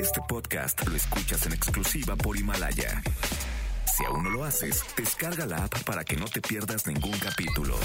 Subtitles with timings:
[0.00, 3.02] Este podcast lo escuchas en exclusiva por Himalaya.
[3.86, 7.76] Si aún no lo haces, descarga la app para que no te pierdas ningún capítulo.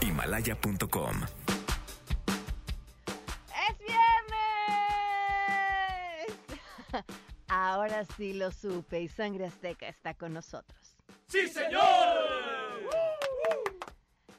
[0.00, 1.22] Himalaya.com
[3.68, 4.34] ¡Es viernes!
[7.48, 10.96] Ahora sí lo supe y Sangre Azteca está con nosotros.
[11.28, 12.69] ¡Sí, señor!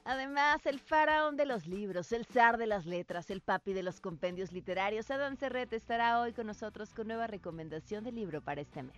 [0.04, 4.00] Además, el faraón de los libros, el zar de las letras, el papi de los
[4.00, 8.82] compendios literarios, Adán Cerrete estará hoy con nosotros con nueva recomendación de libro para este
[8.82, 8.98] mes.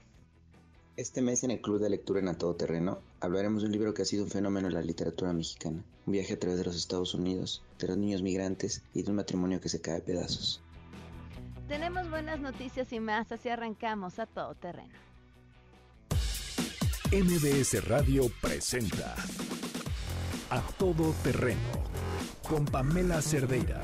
[0.95, 3.94] Este mes en el Club de Lectura en A Todo Terreno hablaremos de un libro
[3.94, 6.76] que ha sido un fenómeno en la literatura mexicana, un viaje a través de los
[6.76, 10.62] Estados Unidos, de los niños migrantes y de un matrimonio que se cae a pedazos.
[11.67, 14.94] Tenemos buenas noticias y más, así arrancamos a Todo Terreno.
[17.12, 19.16] MBS Radio presenta
[20.54, 21.84] A Todo Terreno
[22.48, 23.82] con Pamela Cerdeira.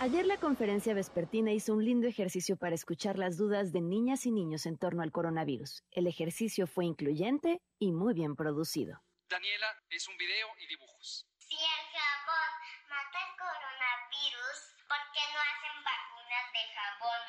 [0.00, 4.30] Ayer la conferencia vespertina hizo un lindo ejercicio para escuchar las dudas de niñas y
[4.30, 5.84] niños en torno al coronavirus.
[5.90, 9.02] El ejercicio fue incluyente y muy bien producido.
[9.28, 11.26] Daniela, es un video y dibujos.
[11.36, 12.52] Si el jabón
[12.88, 14.58] mata el coronavirus,
[14.88, 17.24] ¿por qué no hacen vacunas de jabón?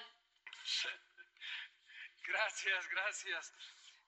[2.23, 3.53] Gracias, gracias.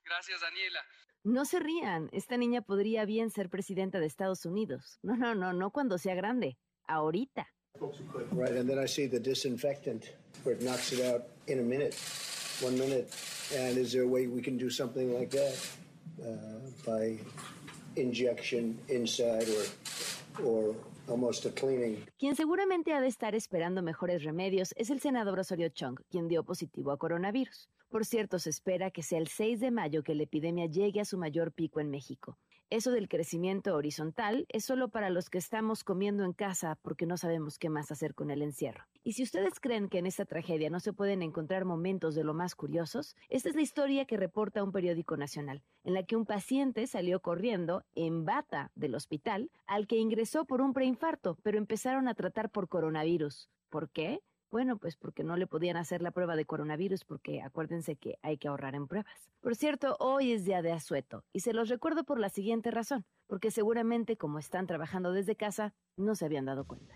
[0.04, 0.86] Gracias, Daniela.
[1.24, 4.98] No se rían, esta niña podría bien ser presidenta de Estados Unidos.
[5.02, 7.46] No, no, no, no cuando sea grande, ahorita.
[8.32, 10.10] Right, and then I see the disinfectant
[10.42, 11.94] where it knocks it out in a minute,
[12.60, 13.08] one minute.
[13.56, 15.54] And is there a way we can do something like that
[16.20, 17.18] uh, by
[17.94, 20.74] injection inside or, or
[21.08, 22.04] almost a cleaning?
[22.18, 26.42] Quien seguramente ha de estar esperando mejores remedios es el senador Osorio Chong, quien dio
[26.42, 27.68] positivo a coronavirus.
[27.92, 31.04] Por cierto, se espera que sea el 6 de mayo que la epidemia llegue a
[31.04, 32.38] su mayor pico en México.
[32.70, 37.18] Eso del crecimiento horizontal es solo para los que estamos comiendo en casa porque no
[37.18, 38.86] sabemos qué más hacer con el encierro.
[39.04, 42.32] Y si ustedes creen que en esta tragedia no se pueden encontrar momentos de lo
[42.32, 46.24] más curiosos, esta es la historia que reporta un periódico nacional, en la que un
[46.24, 52.08] paciente salió corriendo en bata del hospital al que ingresó por un preinfarto, pero empezaron
[52.08, 53.50] a tratar por coronavirus.
[53.68, 54.22] ¿Por qué?
[54.52, 58.36] Bueno, pues porque no le podían hacer la prueba de coronavirus porque acuérdense que hay
[58.36, 59.30] que ahorrar en pruebas.
[59.40, 63.06] Por cierto, hoy es día de asueto y se los recuerdo por la siguiente razón,
[63.26, 66.94] porque seguramente como están trabajando desde casa, no se habían dado cuenta.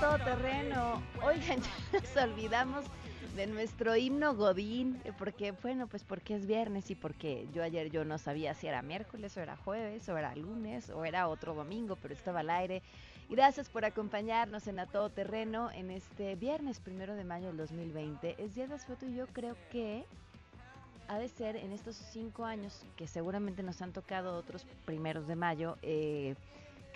[0.00, 1.02] Todo Terreno.
[1.22, 1.60] Oigan,
[1.92, 2.84] ya nos olvidamos
[3.34, 8.04] de nuestro himno Godín, porque, bueno, pues porque es viernes y porque yo ayer yo
[8.04, 11.96] no sabía si era miércoles o era jueves o era lunes o era otro domingo,
[11.96, 12.82] pero estaba al aire.
[13.30, 18.36] Gracias por acompañarnos en A Todo Terreno en este viernes primero de mayo del 2020.
[18.38, 20.04] Es día de asueto y yo creo que
[21.08, 25.36] ha de ser en estos cinco años que seguramente nos han tocado otros primeros de
[25.36, 25.78] mayo.
[25.80, 26.34] Eh,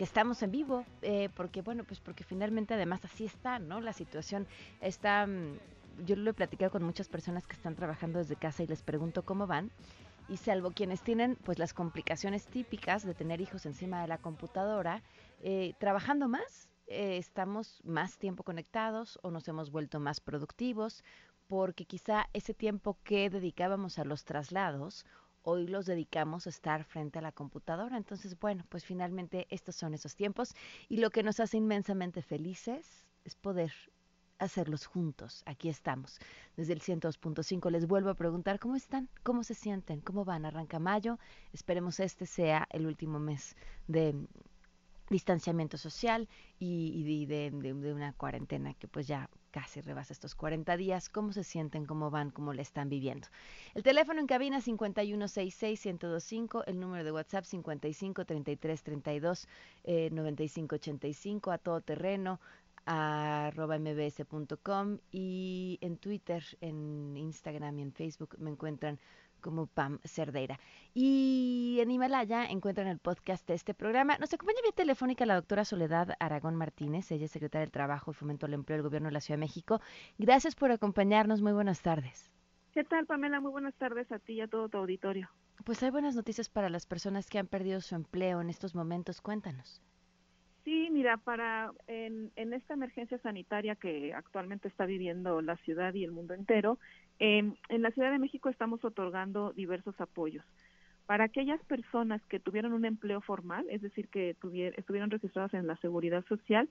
[0.00, 3.82] que estamos en vivo, eh, porque bueno, pues porque finalmente además así está, ¿no?
[3.82, 4.46] La situación
[4.80, 5.58] está, mm,
[6.06, 9.26] yo lo he platicado con muchas personas que están trabajando desde casa y les pregunto
[9.26, 9.70] cómo van,
[10.26, 15.02] y salvo quienes tienen pues las complicaciones típicas de tener hijos encima de la computadora,
[15.42, 21.04] eh, trabajando más, eh, estamos más tiempo conectados o nos hemos vuelto más productivos,
[21.46, 25.04] porque quizá ese tiempo que dedicábamos a los traslados
[25.42, 27.96] hoy los dedicamos a estar frente a la computadora.
[27.96, 30.54] Entonces, bueno, pues finalmente estos son esos tiempos
[30.88, 33.72] y lo que nos hace inmensamente felices es poder
[34.38, 35.42] hacerlos juntos.
[35.46, 36.18] Aquí estamos.
[36.56, 40.44] Desde el 102.5 les vuelvo a preguntar cómo están, cómo se sienten, cómo van.
[40.44, 41.18] Arranca mayo.
[41.52, 44.14] Esperemos este sea el último mes de
[45.10, 46.28] distanciamiento social
[46.58, 51.08] y, y de, de, de, una cuarentena que pues ya casi rebasa estos 40 días.
[51.08, 51.86] ¿Cómo se sienten?
[51.86, 52.30] ¿Cómo van?
[52.30, 53.28] ¿Cómo le están viviendo?
[53.74, 59.48] El teléfono en cabina 5166-1025, el número de WhatsApp 553332
[59.84, 62.40] eh, 9585 a todo terreno
[62.86, 68.98] arroba mbs.com y en Twitter, en Instagram y en Facebook me encuentran
[69.40, 70.58] como Pam Cerdeira.
[70.94, 74.18] Y en Himalaya encuentran el podcast de este programa.
[74.18, 78.14] Nos acompaña vía telefónica la doctora Soledad Aragón Martínez, ella es secretaria del Trabajo y
[78.14, 79.80] Fomento al Empleo del Gobierno de la Ciudad de México.
[80.18, 82.30] Gracias por acompañarnos, muy buenas tardes.
[82.72, 83.40] ¿Qué tal, Pamela?
[83.40, 85.28] Muy buenas tardes a ti y a todo tu auditorio.
[85.64, 89.20] Pues hay buenas noticias para las personas que han perdido su empleo en estos momentos.
[89.20, 89.82] Cuéntanos.
[90.64, 96.04] Sí, mira, para en, en esta emergencia sanitaria que actualmente está viviendo la ciudad y
[96.04, 96.78] el mundo entero,
[97.20, 100.44] eh, en la Ciudad de México estamos otorgando diversos apoyos.
[101.04, 105.76] Para aquellas personas que tuvieron un empleo formal, es decir, que estuvieron registradas en la
[105.76, 106.68] seguridad social,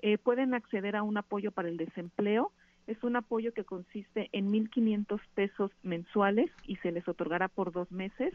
[0.00, 2.52] eh, pueden acceder a un apoyo para el desempleo.
[2.86, 7.90] Es un apoyo que consiste en 1.500 pesos mensuales y se les otorgará por dos
[7.90, 8.34] meses.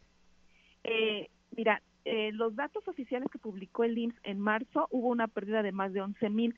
[0.86, 5.64] Eh, mira, eh, los datos oficiales que publicó el IMSS en marzo hubo una pérdida
[5.64, 6.58] de más de 11 mil.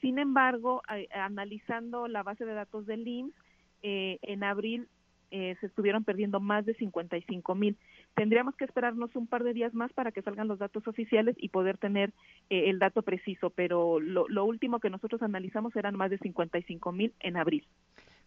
[0.00, 0.82] Sin embargo,
[1.12, 3.36] analizando la base de datos del IMSS,
[3.82, 4.88] eh, en abril
[5.30, 7.76] eh, se estuvieron perdiendo más de 55 mil.
[8.14, 11.48] Tendríamos que esperarnos un par de días más para que salgan los datos oficiales y
[11.48, 12.12] poder tener
[12.50, 16.92] eh, el dato preciso, pero lo, lo, último que nosotros analizamos eran más de 55
[16.92, 17.66] mil en abril.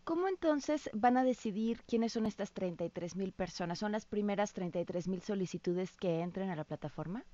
[0.03, 3.79] ¿Cómo entonces van a decidir quiénes son estas 33 mil personas?
[3.79, 7.25] ¿Son las primeras 33 mil solicitudes que entren a la plataforma?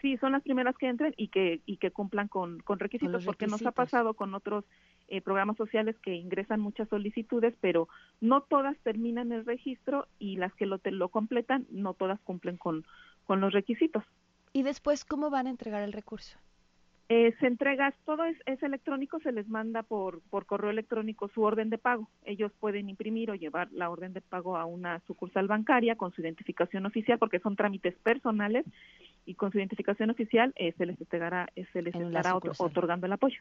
[0.00, 3.46] Sí, son las primeras que entren y que y que cumplan con, con, requisitos, porque
[3.46, 4.64] nos ha pasado con otros
[5.08, 7.88] eh, programas sociales que ingresan muchas solicitudes, pero
[8.20, 12.56] no todas terminan el registro y las que lo, te, lo completan, no todas cumplen
[12.56, 12.84] con,
[13.24, 14.04] con los requisitos.
[14.52, 16.38] ¿Y después cómo van a entregar el recurso?
[17.10, 21.42] Eh, se entrega, todo es, es, electrónico, se les manda por, por correo electrónico su
[21.42, 22.10] orden de pago.
[22.26, 26.20] Ellos pueden imprimir o llevar la orden de pago a una sucursal bancaria con su
[26.20, 28.66] identificación oficial, porque son trámites personales
[29.24, 33.12] y con su identificación oficial eh, se les entregará, eh, se les estará otorgando el
[33.12, 33.40] apoyo.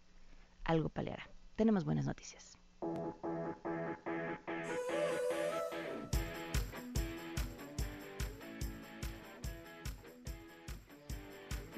[0.65, 1.29] algo paliará.
[1.57, 2.57] Tenemos buenas noticias.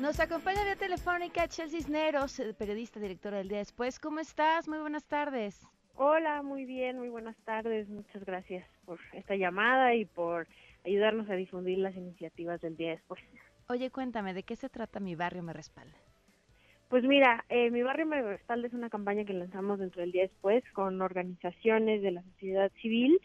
[0.02, 4.00] Nos acompaña vía telefónica Chelsea Cisneros, eh, periodista, directora del Día Después.
[4.00, 4.66] ¿Cómo estás?
[4.66, 5.64] Muy buenas tardes.
[5.94, 7.88] Hola, muy bien, muy buenas tardes.
[7.88, 10.48] Muchas gracias por esta llamada y por
[10.84, 13.20] ayudarnos a difundir las iniciativas del Día Después.
[13.68, 15.96] Oye, cuéntame, ¿de qué se trata Mi Barrio Me Respalda?
[16.92, 20.24] Pues mira, eh, Mi Barrio Me Respalda es una campaña que lanzamos dentro del Día
[20.24, 23.18] Después con organizaciones de la sociedad civil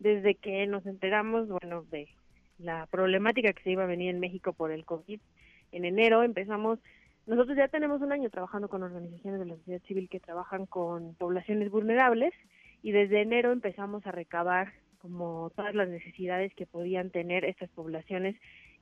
[0.00, 2.08] desde que nos enteramos, bueno, de
[2.58, 5.20] la problemática que se iba a venir en México por el COVID
[5.70, 6.80] en enero empezamos,
[7.28, 11.14] nosotros ya tenemos un año trabajando con organizaciones de la sociedad civil que trabajan con
[11.14, 12.34] poblaciones vulnerables
[12.82, 18.34] y desde enero empezamos a recabar como todas las necesidades que podían tener estas poblaciones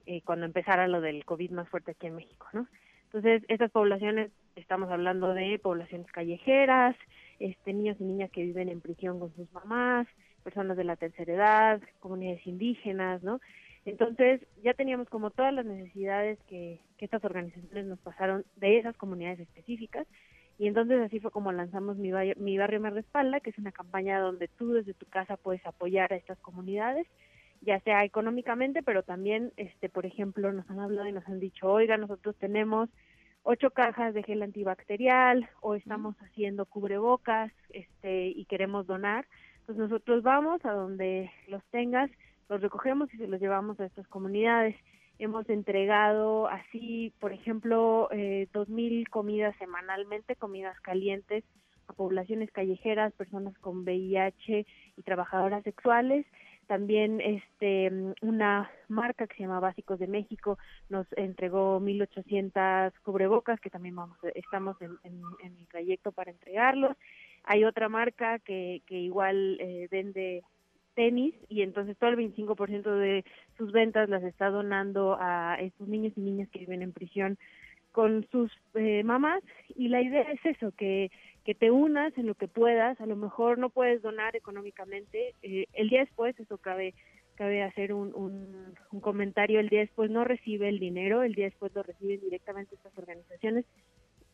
[0.06, 2.66] eh, cuando empezara lo del COVID más fuerte aquí en México, ¿no?
[3.12, 6.94] Entonces, estas poblaciones, estamos hablando de poblaciones callejeras,
[7.40, 10.06] este, niños y niñas que viven en prisión con sus mamás,
[10.44, 13.40] personas de la tercera edad, comunidades indígenas, ¿no?
[13.84, 18.96] Entonces, ya teníamos como todas las necesidades que, que estas organizaciones nos pasaron de esas
[18.96, 20.06] comunidades específicas,
[20.56, 23.72] y entonces así fue como lanzamos Mi Barrio, Mi Barrio Me Respalda, que es una
[23.72, 27.08] campaña donde tú desde tu casa puedes apoyar a estas comunidades,
[27.60, 31.70] ya sea económicamente, pero también, este, por ejemplo, nos han hablado y nos han dicho,
[31.70, 32.88] oiga, nosotros tenemos
[33.42, 39.26] ocho cajas de gel antibacterial o estamos haciendo cubrebocas este, y queremos donar.
[39.60, 42.10] Entonces nosotros vamos a donde los tengas,
[42.48, 44.76] los recogemos y se los llevamos a estas comunidades.
[45.18, 51.44] Hemos entregado así, por ejemplo, eh, dos mil comidas semanalmente, comidas calientes
[51.88, 56.24] a poblaciones callejeras, personas con VIH y trabajadoras sexuales
[56.70, 60.56] también este una marca que se llama Básicos de México
[60.88, 66.96] nos entregó 1800 cubrebocas que también vamos estamos en, en, el trayecto para entregarlos.
[67.42, 70.44] Hay otra marca que, que igual eh, vende
[70.94, 73.24] tenis y entonces todo el 25% de
[73.58, 77.36] sus ventas las está donando a estos niños y niñas que viven en prisión
[77.90, 79.42] con sus eh, mamás.
[79.74, 81.10] Y la idea es eso que
[81.44, 85.66] que te unas en lo que puedas, a lo mejor no puedes donar económicamente, eh,
[85.72, 86.94] el día después, eso cabe,
[87.34, 91.74] cabe hacer un, un, comentario, el día después no recibe el dinero, el día después
[91.74, 93.64] lo reciben directamente estas organizaciones,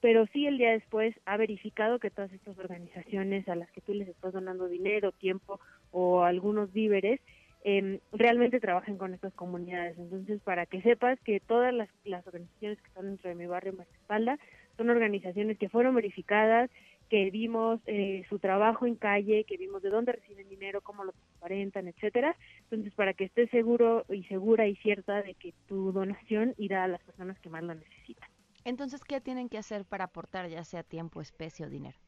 [0.00, 3.94] pero sí el día después ha verificado que todas estas organizaciones a las que tú
[3.94, 5.60] les estás donando dinero, tiempo
[5.92, 7.20] o algunos víveres,
[7.64, 9.98] eh, realmente trabajan con estas comunidades.
[9.98, 13.72] Entonces, para que sepas que todas las, las organizaciones que están dentro de mi barrio
[13.72, 14.38] me espalda
[14.76, 16.70] son organizaciones que fueron verificadas,
[17.08, 21.12] que vimos eh, su trabajo en calle, que vimos de dónde reciben dinero, cómo lo
[21.12, 22.36] transparentan, etcétera.
[22.62, 26.88] Entonces, para que estés seguro y segura y cierta de que tu donación irá a
[26.88, 28.28] las personas que más lo necesitan.
[28.64, 31.98] Entonces, ¿qué tienen que hacer para aportar, ya sea tiempo, especie o dinero?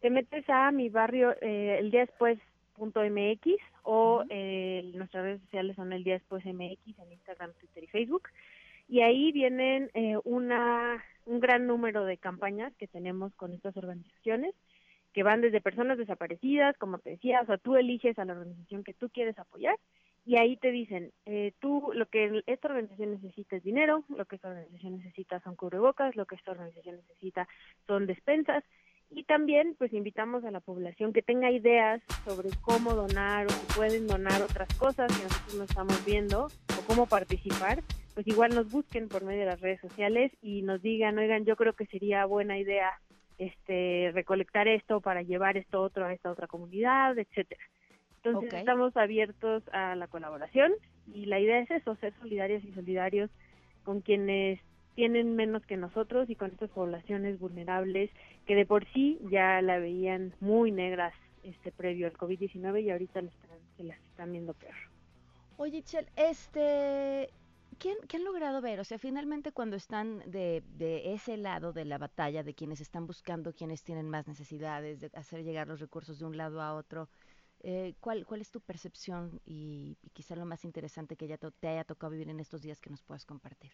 [0.00, 2.38] Te metes a mi barrio eh, el día después
[2.74, 7.84] punto mx o eh, nuestras redes sociales son el día después mx en Instagram, Twitter
[7.84, 8.28] y Facebook
[8.88, 14.54] y ahí vienen eh, una, un gran número de campañas que tenemos con estas organizaciones
[15.12, 18.94] que van desde personas desaparecidas, como te decía, o tú eliges a la organización que
[18.94, 19.76] tú quieres apoyar
[20.24, 24.36] y ahí te dicen, eh, tú lo que esta organización necesita es dinero, lo que
[24.36, 27.48] esta organización necesita son cubrebocas, lo que esta organización necesita
[27.86, 28.64] son despensas
[29.10, 33.66] y también pues invitamos a la población que tenga ideas sobre cómo donar o si
[33.76, 37.82] pueden donar otras cosas que nosotros no estamos viendo o cómo participar
[38.14, 41.56] pues igual nos busquen por medio de las redes sociales y nos digan, oigan, yo
[41.56, 42.90] creo que sería buena idea
[43.38, 47.62] este recolectar esto para llevar esto otro a esta otra comunidad, etcétera.
[48.22, 50.72] Entonces estamos abiertos a la colaboración
[51.12, 53.30] y la idea es eso, ser solidarios y solidarios
[53.82, 54.60] con quienes
[54.94, 58.10] tienen menos que nosotros y con estas poblaciones vulnerables
[58.46, 63.22] que de por sí ya la veían muy negras este previo al COVID-19 y ahorita
[63.76, 64.74] se las están viendo peor.
[65.56, 67.30] Oye, Chel, este,
[67.78, 68.80] ¿Qué, han logrado ver?
[68.80, 73.06] O sea, finalmente cuando están de, de, ese lado de la batalla, de quienes están
[73.06, 77.08] buscando, quienes tienen más necesidades, de hacer llegar los recursos de un lado a otro,
[77.60, 81.84] eh, ¿cuál, ¿cuál es tu percepción y, quizá lo más interesante que ya te haya
[81.84, 83.70] tocado vivir en estos días que nos puedas compartir?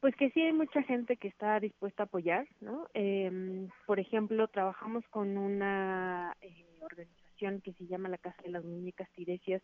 [0.00, 2.88] Pues que sí hay mucha gente que está dispuesta a apoyar, ¿no?
[2.94, 8.64] Eh, por ejemplo, trabajamos con una eh, organización que se llama la Casa de las
[8.64, 9.62] Muñecas Tiresias,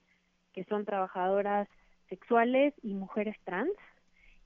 [0.53, 1.69] que son trabajadoras
[2.09, 3.73] sexuales y mujeres trans.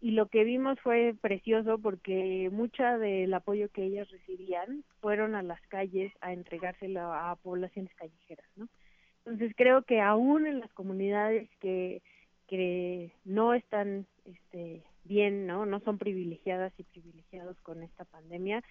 [0.03, 5.43] Y lo que vimos fue precioso porque mucha del apoyo que ellas recibían fueron a
[5.43, 8.69] las calles a entregárselo a poblaciones callejeras, ¿no?
[9.27, 12.01] Entonces creo que aún en las comunidades que,
[12.49, 15.67] que no están este, bien, ¿no?
[15.67, 18.65] No son privilegiadas y privilegiados con esta pandemia,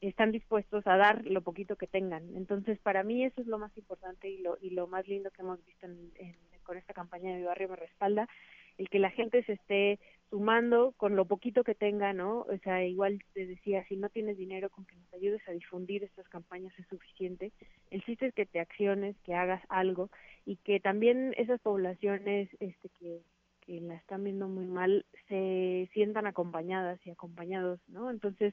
[0.00, 2.36] están dispuestos a dar lo poquito que tengan.
[2.36, 5.42] Entonces, para mí eso es lo más importante y lo, y lo más lindo que
[5.42, 6.36] hemos visto en, en
[6.66, 8.28] con esta campaña de mi barrio me respalda,
[8.76, 12.40] el que la gente se esté sumando con lo poquito que tenga, ¿no?
[12.40, 16.02] O sea, igual te decía, si no tienes dinero, con que nos ayudes a difundir
[16.02, 17.52] estas campañas es suficiente.
[17.90, 20.10] El chiste es que te acciones, que hagas algo
[20.44, 23.22] y que también esas poblaciones este, que,
[23.60, 28.10] que la están viendo muy mal se sientan acompañadas y acompañados, ¿no?
[28.10, 28.52] Entonces,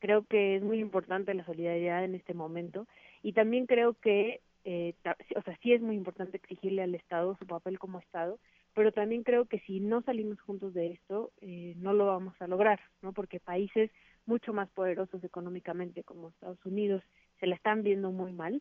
[0.00, 2.86] creo que es muy importante la solidaridad en este momento
[3.22, 4.94] y también creo que eh,
[5.36, 8.38] o sea, sí es muy importante exigirle al Estado su papel como Estado,
[8.74, 12.46] pero también creo que si no salimos juntos de esto, eh, no lo vamos a
[12.46, 13.12] lograr, ¿no?
[13.12, 13.90] Porque países
[14.26, 17.02] mucho más poderosos económicamente como Estados Unidos
[17.40, 18.60] se la están viendo muy mal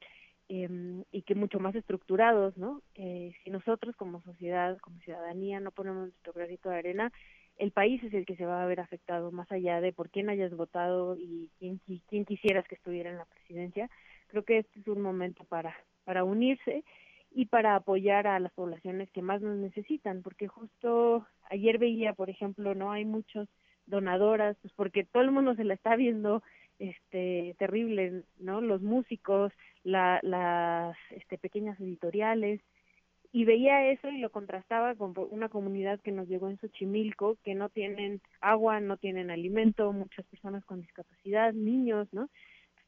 [0.49, 2.81] em, y que mucho más estructurados, ¿no?
[2.95, 7.11] Eh, si nosotros como sociedad, como ciudadanía, no ponemos nuestro granito de arena,
[7.57, 10.29] el país es el que se va a ver afectado, más allá de por quién
[10.29, 13.89] hayas votado y quién, quién quisieras que estuviera en la presidencia.
[14.27, 16.83] Creo que este es un momento para, para unirse
[17.31, 22.29] y para apoyar a las poblaciones que más nos necesitan, porque justo ayer veía, por
[22.29, 23.47] ejemplo, no hay muchos
[23.85, 26.43] donadoras, pues porque todo el mundo se la está viendo
[26.79, 28.61] este terrible, ¿no?
[28.61, 29.51] Los músicos,
[29.83, 32.61] la, las este, pequeñas editoriales,
[33.31, 37.55] y veía eso y lo contrastaba con una comunidad que nos llegó en Xochimilco, que
[37.55, 42.29] no tienen agua, no tienen alimento, muchas personas con discapacidad, niños, ¿no?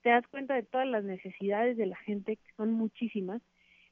[0.06, 3.42] Te das cuenta de todas las necesidades de la gente, que son muchísimas,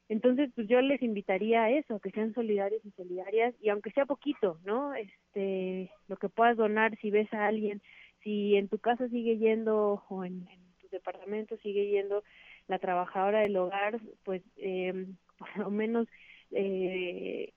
[0.10, 4.06] entonces, pues yo les invitaría a eso, que sean solidarios y solidarias, y aunque sea
[4.06, 4.94] poquito, ¿no?
[4.94, 7.82] Este, lo que puedas donar, si ves a alguien,
[8.22, 10.46] si en tu casa sigue yendo o en,
[10.78, 12.24] tu departamento sigue yendo
[12.68, 15.08] la trabajadora del hogar, pues eh,
[15.40, 16.08] por lo menos
[16.52, 17.54] eh,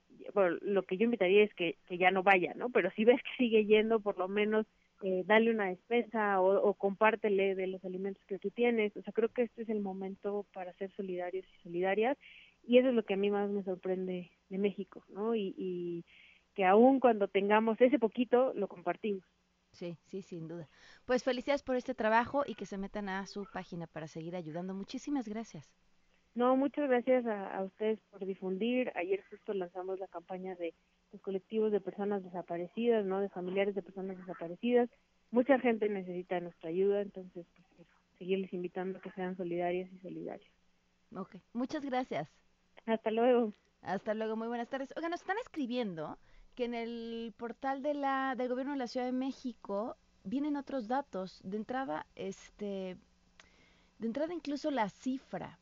[0.62, 2.70] lo que yo invitaría es que, que ya no vaya, ¿no?
[2.70, 4.64] Pero si ves que sigue yendo, por lo menos
[5.02, 8.96] eh, dale una despensa o, o, compártele de los alimentos que tú tienes.
[8.96, 12.16] O sea, creo que este es el momento para ser solidarios y solidarias
[12.66, 15.34] y eso es lo que a mí más me sorprende de México, ¿no?
[15.34, 16.04] Y, y
[16.54, 19.24] que aún cuando tengamos ese poquito, lo compartimos.
[19.72, 20.68] Sí, sí, sin duda.
[21.04, 24.74] Pues felicidades por este trabajo y que se metan a su página para seguir ayudando.
[24.74, 25.70] Muchísimas gracias.
[26.34, 28.90] No, muchas gracias a, a ustedes por difundir.
[28.94, 30.74] Ayer justo lanzamos la campaña de
[31.16, 33.20] los colectivos de personas desaparecidas, ¿no?
[33.20, 34.90] De familiares de personas desaparecidas.
[35.30, 40.50] Mucha gente necesita nuestra ayuda, entonces pues, seguirles invitando a que sean solidarias y solidarios.
[41.14, 42.28] Ok, muchas gracias.
[42.84, 43.52] Hasta luego.
[43.80, 44.92] Hasta luego, muy buenas tardes.
[44.96, 46.18] Oigan, nos están escribiendo
[46.54, 50.86] que en el portal de la del gobierno de la Ciudad de México vienen otros
[50.86, 51.40] datos.
[51.44, 52.96] De entrada, este,
[53.98, 55.58] de entrada incluso la cifra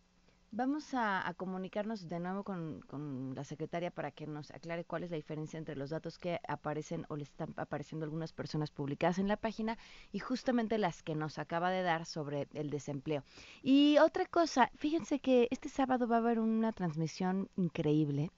[0.56, 5.10] Vamos a, comunicarnos de nuevo con, con, la secretaria para que nos aclare cuál es
[5.10, 9.26] la diferencia entre los datos que aparecen o le están apareciendo algunas personas publicadas en
[9.26, 9.76] la página
[10.12, 13.24] y justamente las que nos acaba de dar sobre el desempleo.
[13.64, 18.30] Y otra cosa, fíjense que este sábado va a haber una transmisión increíble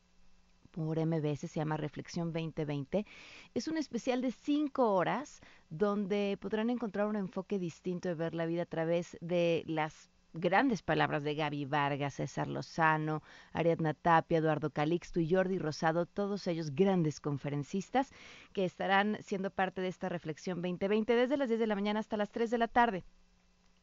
[0.71, 3.05] por MBS, se llama Reflexión 2020.
[3.53, 8.47] Es un especial de cinco horas donde podrán encontrar un enfoque distinto de ver la
[8.47, 13.23] vida a través de las grandes palabras de Gaby Vargas, César Lozano,
[13.53, 18.11] Ariadna Tapia, Eduardo Calixto y Jordi Rosado, todos ellos grandes conferencistas
[18.53, 22.17] que estarán siendo parte de esta reflexión 2020 desde las 10 de la mañana hasta
[22.17, 23.05] las 3 de la tarde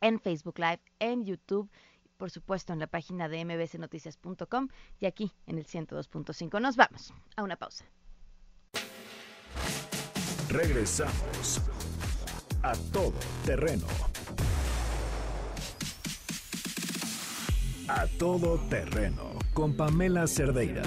[0.01, 1.69] en Facebook Live, en YouTube
[2.17, 6.61] por supuesto en la página de mbcnoticias.com y aquí en el 102.5.
[6.61, 7.85] Nos vamos a una pausa.
[10.49, 11.61] Regresamos
[12.61, 13.13] a todo
[13.45, 13.87] terreno.
[17.89, 20.83] A todo terreno con Pamela Cerdeira.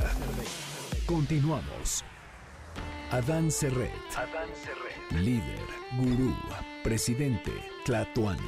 [1.05, 2.03] Continuamos.
[3.11, 3.93] Adán Serret.
[4.17, 5.23] Adán Serret.
[5.23, 5.61] Líder,
[5.99, 6.35] gurú,
[6.83, 7.53] presidente,
[7.85, 8.41] Tlatuani.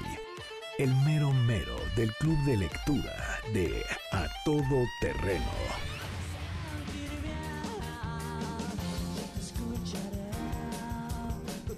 [0.78, 5.52] El mero mero del club de lectura de A todo terreno.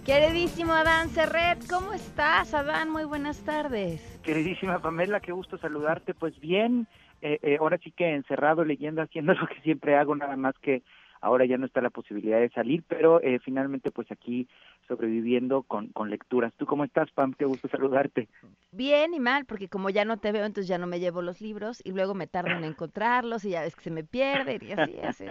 [0.04, 2.90] Queridísimo Adán Serret, ¿cómo estás, Adán?
[2.90, 4.00] Muy buenas tardes.
[4.22, 6.14] Queridísima Pamela, qué gusto saludarte.
[6.14, 6.87] Pues bien,
[7.22, 10.83] eh, eh, ahora sí que encerrado leyendo, haciendo lo que siempre hago, nada más que
[11.20, 14.48] ahora ya no está la posibilidad de salir, pero eh, finalmente pues aquí
[14.88, 16.52] sobreviviendo con, con lecturas.
[16.56, 17.35] ¿Tú cómo estás, Pam?
[17.35, 18.28] Qué gusto saludarte.
[18.72, 21.40] Bien y mal, porque como ya no te veo, entonces ya no me llevo los
[21.40, 24.72] libros y luego me tardo en encontrarlos y ya ves que se me pierden y
[24.72, 25.24] así, así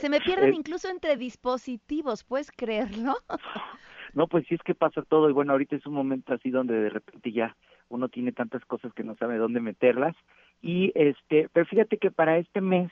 [0.00, 3.16] se me pierden incluso entre dispositivos, ¿puedes creerlo?
[4.12, 6.74] No, pues sí es que pasa todo y bueno, ahorita es un momento así donde
[6.74, 7.56] de repente ya
[7.90, 10.16] uno tiene tantas cosas que no sabe dónde meterlas
[10.62, 12.90] y este, pero fíjate que para este mes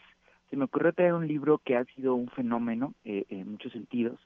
[0.50, 4.18] se me ocurrió traer un libro que ha sido un fenómeno eh, en muchos sentidos.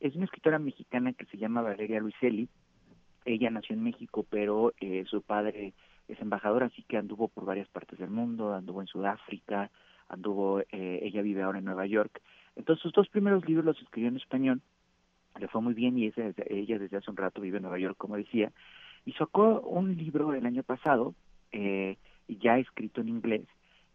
[0.00, 2.48] Es una escritora mexicana que se llama Valeria Luiselli.
[3.24, 5.74] Ella nació en México, pero eh, su padre
[6.08, 9.70] es embajador, así que anduvo por varias partes del mundo, anduvo en Sudáfrica,
[10.08, 12.22] anduvo, eh, ella vive ahora en Nueva York.
[12.56, 14.62] Entonces sus dos primeros libros los escribió en español,
[15.38, 17.96] le fue muy bien y ese, ella desde hace un rato vive en Nueva York,
[17.98, 18.50] como decía,
[19.04, 21.14] y sacó un libro el año pasado,
[21.52, 21.96] eh,
[22.28, 23.46] ya escrito en inglés,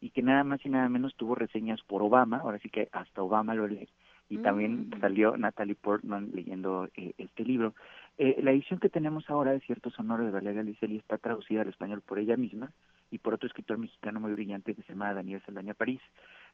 [0.02, 3.22] y que nada más y nada menos tuvo reseñas por Obama, ahora sí que hasta
[3.22, 3.88] Obama lo lee,
[4.30, 5.00] y también mm.
[5.00, 7.74] salió Natalie Portman leyendo eh, este libro.
[8.18, 11.70] Eh, la edición que tenemos ahora de Ciertos Honores de Valeria Liceli está traducida al
[11.70, 12.72] español por ella misma
[13.12, 16.02] y por otro escritor mexicano muy brillante que se llama Daniel Saldaña París.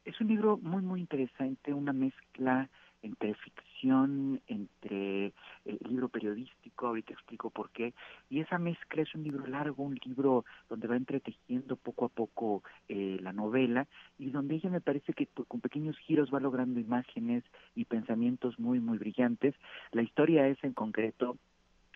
[0.04, 2.68] Es un libro muy, muy interesante, una mezcla
[3.02, 4.99] entre ficción, entre
[6.90, 7.94] ahorita explico por qué,
[8.28, 12.62] y esa mezcla es un libro largo, un libro donde va entretejiendo poco a poco
[12.88, 13.86] eh, novela
[14.18, 17.42] y donde ella me parece que con pequeños giros va logrando imágenes
[17.74, 19.54] y pensamientos muy, muy brillantes.
[19.92, 21.36] La historia es en concreto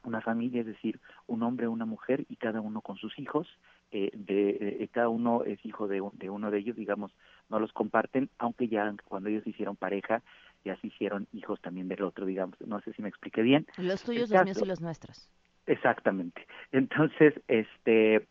[0.04, 3.46] una familia, es decir, un hombre, una mujer y cada uno con sus hijos.
[3.90, 4.50] Eh, de,
[4.83, 7.12] eh, cada uno es hijo de, de, uno de ellos, digamos,
[7.48, 10.22] no los comparten, aunque ya cuando ellos hicieron pareja,
[10.64, 12.61] ya se hicieron hijos también del otro, digamos.
[12.61, 13.66] No sé si me expliqué bien.
[13.77, 15.29] Los tuyos, los míos y los nuestros.
[15.66, 16.46] Exactamente.
[16.72, 18.27] Entonces, este,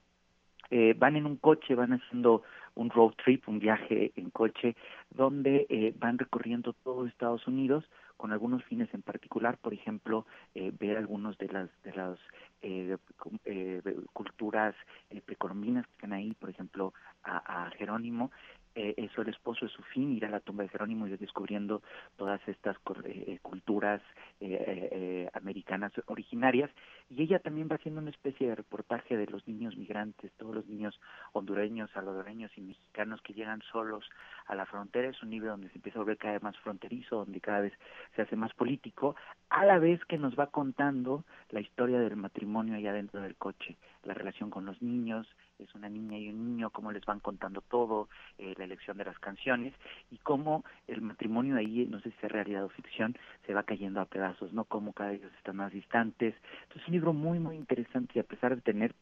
[0.70, 2.44] eh, van en un coche, van haciendo
[2.76, 4.76] un road trip, un viaje en coche,
[5.12, 7.86] donde eh, van recorriendo todo Estados Unidos
[8.18, 12.18] con algunos fines en particular, por ejemplo, eh, ver algunos de las de las
[12.62, 12.98] eh,
[13.46, 13.82] eh,
[14.14, 14.76] culturas
[15.10, 16.94] eh, precolombinas que están ahí, por ejemplo,
[17.24, 18.32] a, a Jerónimo,
[18.76, 21.82] eh, eso el esposo es su fin, ir a la tumba de Jerónimo y descubriendo
[22.18, 24.02] todas estas eh, culturas
[24.40, 26.70] eh, eh, americanas originarias.
[27.10, 30.68] Y ella también va haciendo una especie de reportaje de los niños migrantes, todos los
[30.68, 31.00] niños
[31.34, 34.10] hondureños, salvadoreños y mexicanos que llegan solos
[34.48, 35.10] a la frontera.
[35.10, 37.74] Es un libro donde se empieza a volver cada vez más fronterizo, donde cada vez
[38.16, 39.16] se hace más político,
[39.50, 43.78] a la vez que nos va contando la historia del matrimonio allá dentro del coche,
[44.04, 45.28] la relación con los niños,
[45.60, 49.06] es una niña y un niño, cómo les van contando todo, eh, la elección de
[49.06, 49.74] las canciones
[50.12, 54.02] y cómo el matrimonio ahí, no sé si es realidad o ficción, se va cayendo
[54.02, 54.66] a pedazos, ¿no?
[54.66, 56.36] Cómo cada vez están más distantes.
[56.64, 58.94] Entonces es un libro muy, muy interesante y a pesar de tener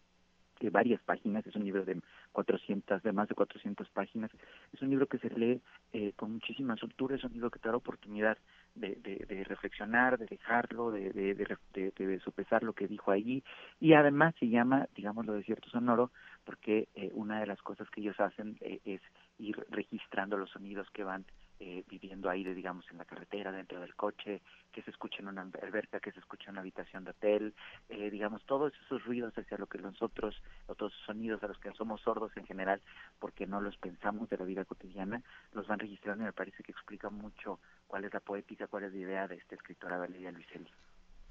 [0.61, 1.99] de varias páginas, es un libro de
[2.31, 4.31] 400, de más de 400 páginas,
[4.71, 5.59] es un libro que se lee
[5.91, 8.37] eh, con muchísima soltura, es un libro que te da la oportunidad
[8.75, 13.43] de, de, de reflexionar, de dejarlo, de, de, de, de, sopesar lo que dijo allí,
[13.79, 16.11] y además se llama, digamos, lo de cierto sonoro,
[16.45, 19.01] porque eh, una de las cosas que ellos hacen eh, es
[19.37, 21.25] ir registrando los sonidos que van
[21.63, 25.27] eh, viviendo ahí, de, digamos, en la carretera, dentro del coche, que se escucha en
[25.27, 27.53] una alberca, que se escucha en una habitación de hotel,
[27.87, 32.01] eh, digamos, todos esos ruidos hacia lo que nosotros, otros sonidos a los que somos
[32.01, 32.81] sordos en general,
[33.19, 35.21] porque no los pensamos de la vida cotidiana,
[35.53, 38.93] los van registrando y me parece que explica mucho cuál es la poética, cuál es
[38.93, 40.71] la idea de esta escritora Valeria Luiselli.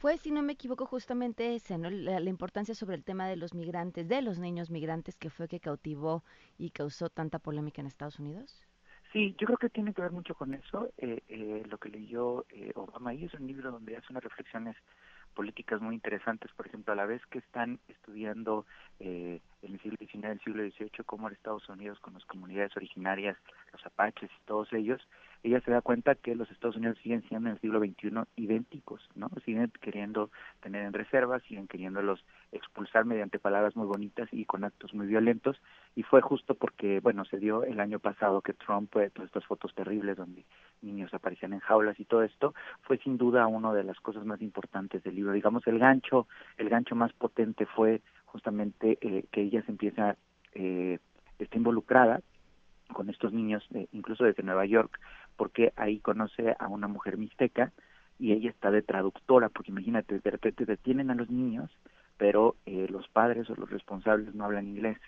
[0.01, 1.91] Fue, si no me equivoco, justamente ese, ¿no?
[1.91, 5.61] La, importancia sobre el tema de los migrantes, de los niños migrantes, que fue que
[5.61, 6.25] cautivó
[6.57, 8.67] y causó tanta polémica en Estados Unidos.
[9.13, 10.89] Sí, yo creo que tiene que ver mucho con eso.
[10.97, 14.75] Eh, eh, lo que leyó eh, Obama y es un libro donde hace unas reflexiones
[15.35, 18.67] políticas muy interesantes, por ejemplo, a la vez que están estudiando
[18.99, 23.37] eh, el siglo XIX, el siglo XVIII, cómo era Estados Unidos con las comunidades originarias,
[23.73, 25.01] los apaches y todos ellos,
[25.43, 29.09] ella se da cuenta que los Estados Unidos siguen siendo en el siglo XXI idénticos,
[29.15, 29.31] ¿no?
[29.45, 34.93] Siguen queriendo tener en reserva, siguen queriéndolos expulsar mediante palabras muy bonitas y con actos
[34.95, 35.61] muy violentos,
[35.97, 39.47] y fue justo porque, bueno, se dio el año pasado que Trump, eh, todas estas
[39.47, 40.45] fotos terribles donde
[40.83, 44.41] niños aparecían en jaulas y todo esto, fue sin duda una de las cosas más
[44.43, 45.33] importantes del libro.
[45.33, 46.27] Digamos, el gancho,
[46.59, 50.17] el gancho más potente fue justamente eh, que ella se empieza,
[50.55, 50.99] eh,
[51.39, 52.21] está involucrada
[52.93, 54.99] con estos niños, eh, incluso desde Nueva York,
[55.41, 57.73] porque ahí conoce a una mujer mixteca
[58.19, 61.71] y ella está de traductora, porque imagínate, de repente detienen a los niños,
[62.19, 64.99] pero eh, los padres o los responsables no hablan inglés.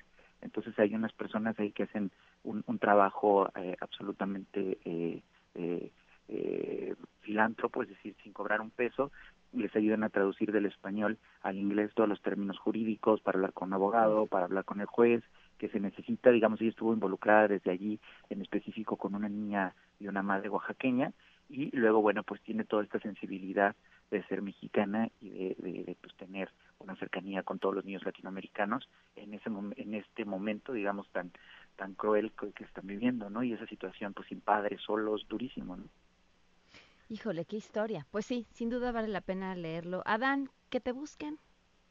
[0.40, 2.12] Entonces hay unas personas ahí que hacen
[2.44, 5.20] un, un trabajo eh, absolutamente eh,
[5.54, 5.92] eh,
[6.28, 9.12] eh, filántropo, es decir, sin cobrar un peso,
[9.52, 13.68] les ayudan a traducir del español al inglés todos los términos jurídicos para hablar con
[13.68, 15.22] un abogado, para hablar con el juez,
[15.58, 20.08] que se necesita, digamos, ella estuvo involucrada desde allí, en específico con una niña y
[20.08, 21.12] una madre oaxaqueña,
[21.48, 23.76] y luego, bueno, pues tiene toda esta sensibilidad
[24.10, 28.04] de ser mexicana y de, de, de pues tener una cercanía con todos los niños
[28.04, 31.30] latinoamericanos en ese en este momento, digamos, tan
[31.76, 33.42] tan cruel que, que están viviendo, ¿no?
[33.42, 35.84] Y esa situación, pues sin padres, solos, durísimo, ¿no?
[37.08, 38.06] Híjole, qué historia.
[38.10, 40.02] Pues sí, sin duda vale la pena leerlo.
[40.06, 41.38] Adán, que te busquen.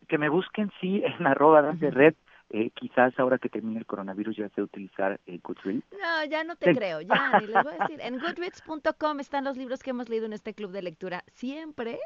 [0.08, 2.16] Que me busquen, sí, en arroba Adán de Red.
[2.54, 5.86] Eh, quizás ahora que termine el coronavirus ya sé utilizar eh, Goodreads.
[5.94, 8.02] No, ya no te creo, ya, ni les voy a decir.
[8.02, 11.98] En goodreads.com están los libros que hemos leído en este club de lectura siempre.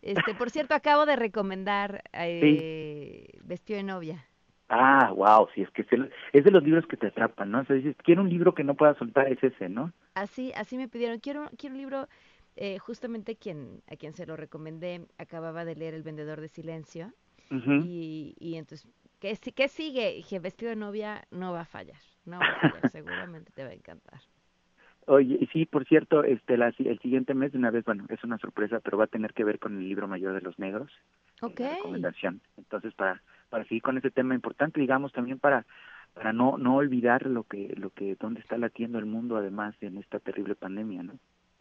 [0.00, 3.38] Este, por cierto, acabo de recomendar eh, sí.
[3.44, 4.24] Vestido de novia.
[4.70, 5.84] Ah, wow, sí, es que
[6.32, 7.60] es de los libros que te atrapan, ¿no?
[7.60, 9.92] O sea, dices, quiero un libro que no pueda soltar, es ese, ¿no?
[10.14, 12.08] Así, así me pidieron, quiero, quiero un libro,
[12.54, 17.12] eh, justamente quien, a quien se lo recomendé, acababa de leer El Vendedor de Silencio,
[17.50, 17.84] uh -huh.
[17.84, 18.88] y, y entonces,
[19.20, 20.14] ¿qué, ¿qué sigue?
[20.14, 23.70] dije, Vestido de novia no va a fallar, no va a fallar, seguramente te va
[23.70, 24.20] a encantar.
[25.06, 28.38] Oye, sí, por cierto, este, la, el siguiente mes de una vez, bueno, es una
[28.38, 30.92] sorpresa, pero va a tener que ver con el libro mayor de los negros.
[31.40, 31.60] Ok.
[31.60, 32.40] La recomendación.
[32.56, 35.66] Entonces, para, para seguir con ese tema importante, digamos, también para,
[36.14, 39.96] para no, no olvidar lo que, lo que, dónde está latiendo el mundo, además, en
[39.98, 41.14] esta terrible pandemia, ¿no?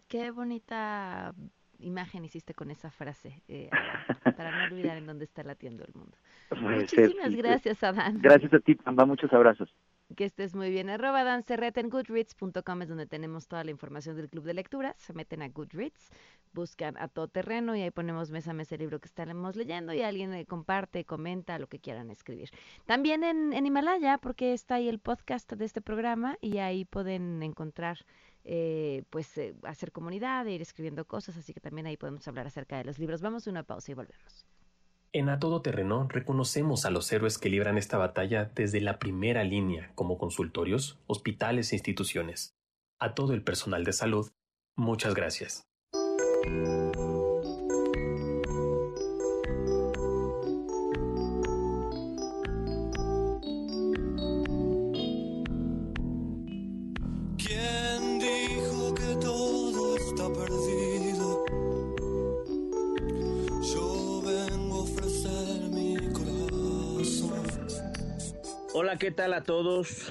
[0.09, 1.33] Qué bonita
[1.79, 3.69] imagen hiciste con esa frase, eh,
[4.37, 6.17] para no olvidar en dónde está latiendo el mundo.
[6.49, 8.19] Puede Muchísimas ser, sí, gracias, Adán.
[8.21, 9.69] Gracias a ti, Pamba, muchos abrazos.
[10.15, 10.89] Que estés muy bien.
[10.89, 14.95] Arroba Dan en goodreads.com es donde tenemos toda la información del club de lectura.
[14.97, 16.09] Se meten a Goodreads,
[16.51, 19.93] buscan a todo terreno y ahí ponemos mes a mes el libro que estaremos leyendo
[19.93, 22.49] y alguien le comparte, comenta lo que quieran escribir.
[22.87, 27.43] También en, en Himalaya, porque está ahí el podcast de este programa y ahí pueden
[27.43, 27.99] encontrar
[28.43, 32.77] eh, pues eh, hacer comunidad, ir escribiendo cosas, así que también ahí podemos hablar acerca
[32.77, 33.21] de los libros.
[33.21, 34.45] Vamos a una pausa y volvemos.
[35.11, 39.43] En A Todo Terreno reconocemos a los héroes que libran esta batalla desde la primera
[39.43, 42.53] línea, como consultorios, hospitales e instituciones.
[42.99, 44.29] A todo el personal de salud,
[44.75, 45.63] muchas gracias.
[68.97, 70.09] ¿Qué tal a todos?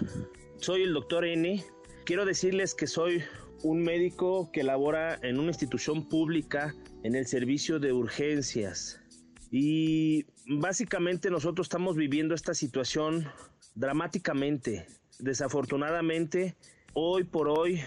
[0.58, 1.64] Soy el doctor N.
[2.04, 3.24] Quiero decirles que soy
[3.62, 9.00] un médico que labora en una institución pública en el servicio de urgencias.
[9.50, 13.26] Y básicamente nosotros estamos viviendo esta situación
[13.74, 14.86] dramáticamente.
[15.18, 16.54] Desafortunadamente,
[16.92, 17.80] hoy por hoy,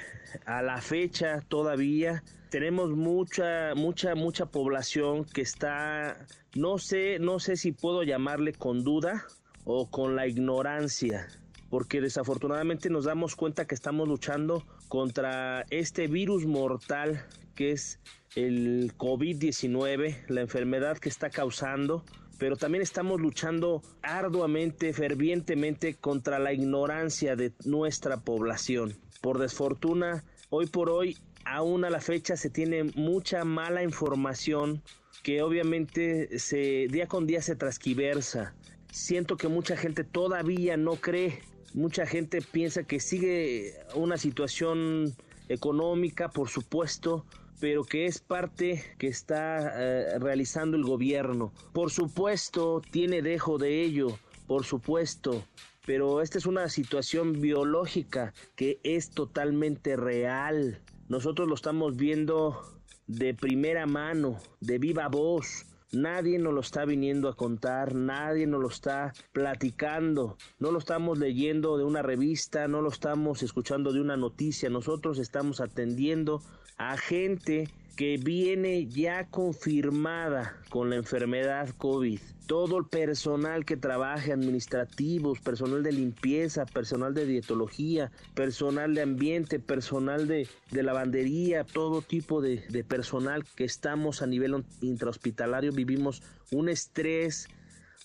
[0.46, 7.56] a la fecha todavía, tenemos mucha, mucha, mucha población que está, no sé, no sé
[7.56, 9.26] si puedo llamarle con duda,
[9.64, 11.28] o con la ignorancia,
[11.70, 18.00] porque desafortunadamente nos damos cuenta que estamos luchando contra este virus mortal que es
[18.36, 22.04] el COVID-19, la enfermedad que está causando,
[22.38, 28.98] pero también estamos luchando arduamente, fervientemente contra la ignorancia de nuestra población.
[29.22, 34.82] Por desfortuna, hoy por hoy, aún a la fecha se tiene mucha mala información
[35.24, 38.56] que obviamente se día con día se transquiversa
[38.92, 41.42] siento que mucha gente todavía no cree,
[41.74, 45.16] mucha gente piensa que sigue una situación
[45.48, 47.26] económica, por supuesto,
[47.60, 51.54] pero que es parte que está eh, realizando el gobierno.
[51.74, 55.46] Por supuesto, tiene dejo de ello, por supuesto,
[55.86, 60.82] pero esta es una situación biológica que es totalmente real.
[61.08, 62.60] Nosotros lo estamos viendo
[63.08, 65.66] de primera mano, de viva voz.
[65.94, 71.20] Nadie nos lo está viniendo a contar, nadie nos lo está platicando, no lo estamos
[71.20, 76.42] leyendo de una revista, no lo estamos escuchando de una noticia, nosotros estamos atendiendo
[76.78, 82.20] a gente que viene ya confirmada con la enfermedad COVID.
[82.48, 89.60] Todo el personal que trabaje, administrativos, personal de limpieza, personal de dietología, personal de ambiente,
[89.60, 96.68] personal de, lavandería, todo tipo de, de personal que estamos a nivel intrahospitalario, vivimos un
[96.68, 97.48] estrés,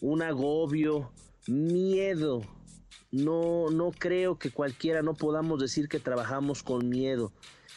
[0.01, 1.11] un agobio,
[1.49, 2.42] miedo.
[3.11, 7.33] No, no creo que cualquiera no podamos decir que trabajamos con miedo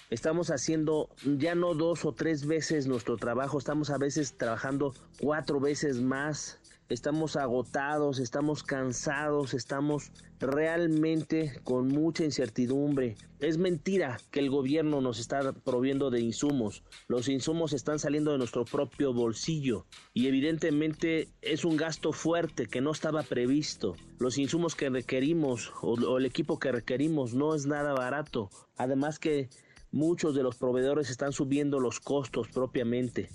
[0.09, 5.59] estamos haciendo ya no dos o tres veces nuestro trabajo, estamos a veces trabajando cuatro
[5.59, 13.15] veces más, estamos agotados, estamos cansados, estamos realmente con mucha incertidumbre.
[13.39, 16.83] Es mentira que el gobierno nos está proviendo de insumos.
[17.07, 22.81] Los insumos están saliendo de nuestro propio bolsillo y evidentemente es un gasto fuerte que
[22.81, 23.95] no estaba previsto.
[24.17, 28.49] Los insumos que requerimos o, o el equipo que requerimos no es nada barato.
[28.77, 29.49] Además que
[29.91, 33.29] Muchos de los proveedores están subiendo los costos propiamente.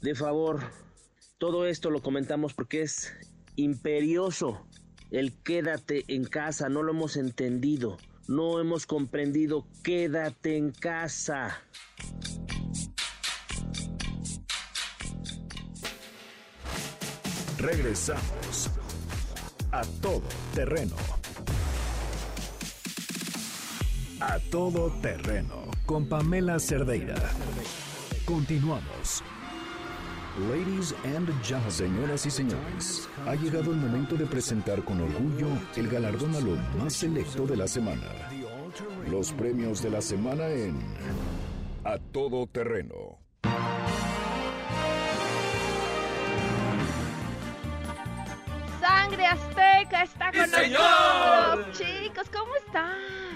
[0.00, 0.60] De favor,
[1.38, 3.12] todo esto lo comentamos porque es
[3.56, 4.66] imperioso
[5.10, 11.62] el quédate en casa, no lo hemos entendido, no hemos comprendido, quédate en casa.
[17.58, 18.70] Regresamos
[19.72, 20.22] a todo
[20.54, 20.96] terreno.
[24.20, 27.14] A todo terreno con Pamela Cerdeira.
[28.24, 29.22] Continuamos.
[30.50, 35.88] Ladies and gentlemen, señoras y señores, ha llegado el momento de presentar con orgullo el
[35.88, 38.02] galardón a lo más selecto de la semana.
[39.08, 40.76] Los premios de la semana en
[41.84, 43.20] A Todo Terreno.
[48.80, 51.78] Sangre Azteca está con nosotros.
[51.78, 53.27] Chicos, ¿cómo están?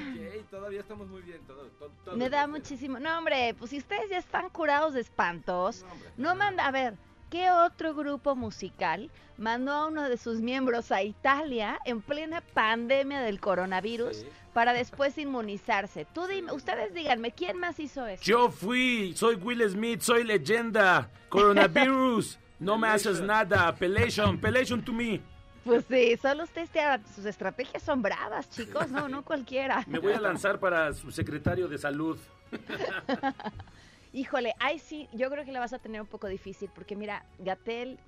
[0.63, 1.41] Todavía estamos muy bien.
[2.15, 3.01] Me da muchísimo.
[3.01, 5.85] No, hombre, pues si ustedes ya están curados de espantos,
[6.17, 6.65] no, manda.
[6.65, 6.95] A ver,
[7.31, 13.23] ¿qué otro grupo musical mandó a uno de sus miembros a Italia en plena pandemia
[13.23, 16.05] del coronavirus para después inmunizarse?
[16.05, 18.23] Tú dime, ustedes díganme, ¿quién más hizo eso?
[18.23, 21.11] Yo fui, soy Will Smith, soy leyenda.
[21.29, 23.67] Coronavirus, no me haces nada.
[23.67, 25.21] Appellation, appellation to me.
[25.65, 26.81] Pues sí, solo usted, este-
[27.15, 29.85] sus estrategias son bravas, chicos, no, no cualquiera.
[29.87, 32.19] Me voy a lanzar para su secretario de salud.
[34.13, 37.25] Híjole, ay sí, yo creo que la vas a tener un poco difícil, porque mira,
[37.39, 37.99] Gatel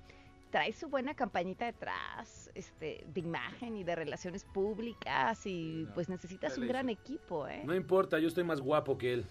[0.51, 6.57] trae su buena campañita detrás, este, de imagen y de relaciones públicas, y pues necesitas
[6.57, 7.63] un gran equipo, ¿eh?
[7.65, 9.25] No importa, yo estoy más guapo que él.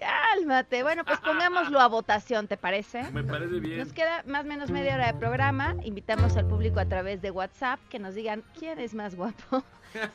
[0.00, 3.02] Cálmate, bueno, pues pongámoslo a votación, ¿te parece?
[3.12, 3.78] Me parece bien.
[3.78, 5.76] Nos queda más o menos media hora de programa.
[5.82, 9.62] Invitamos al público a través de WhatsApp que nos digan quién es más guapo.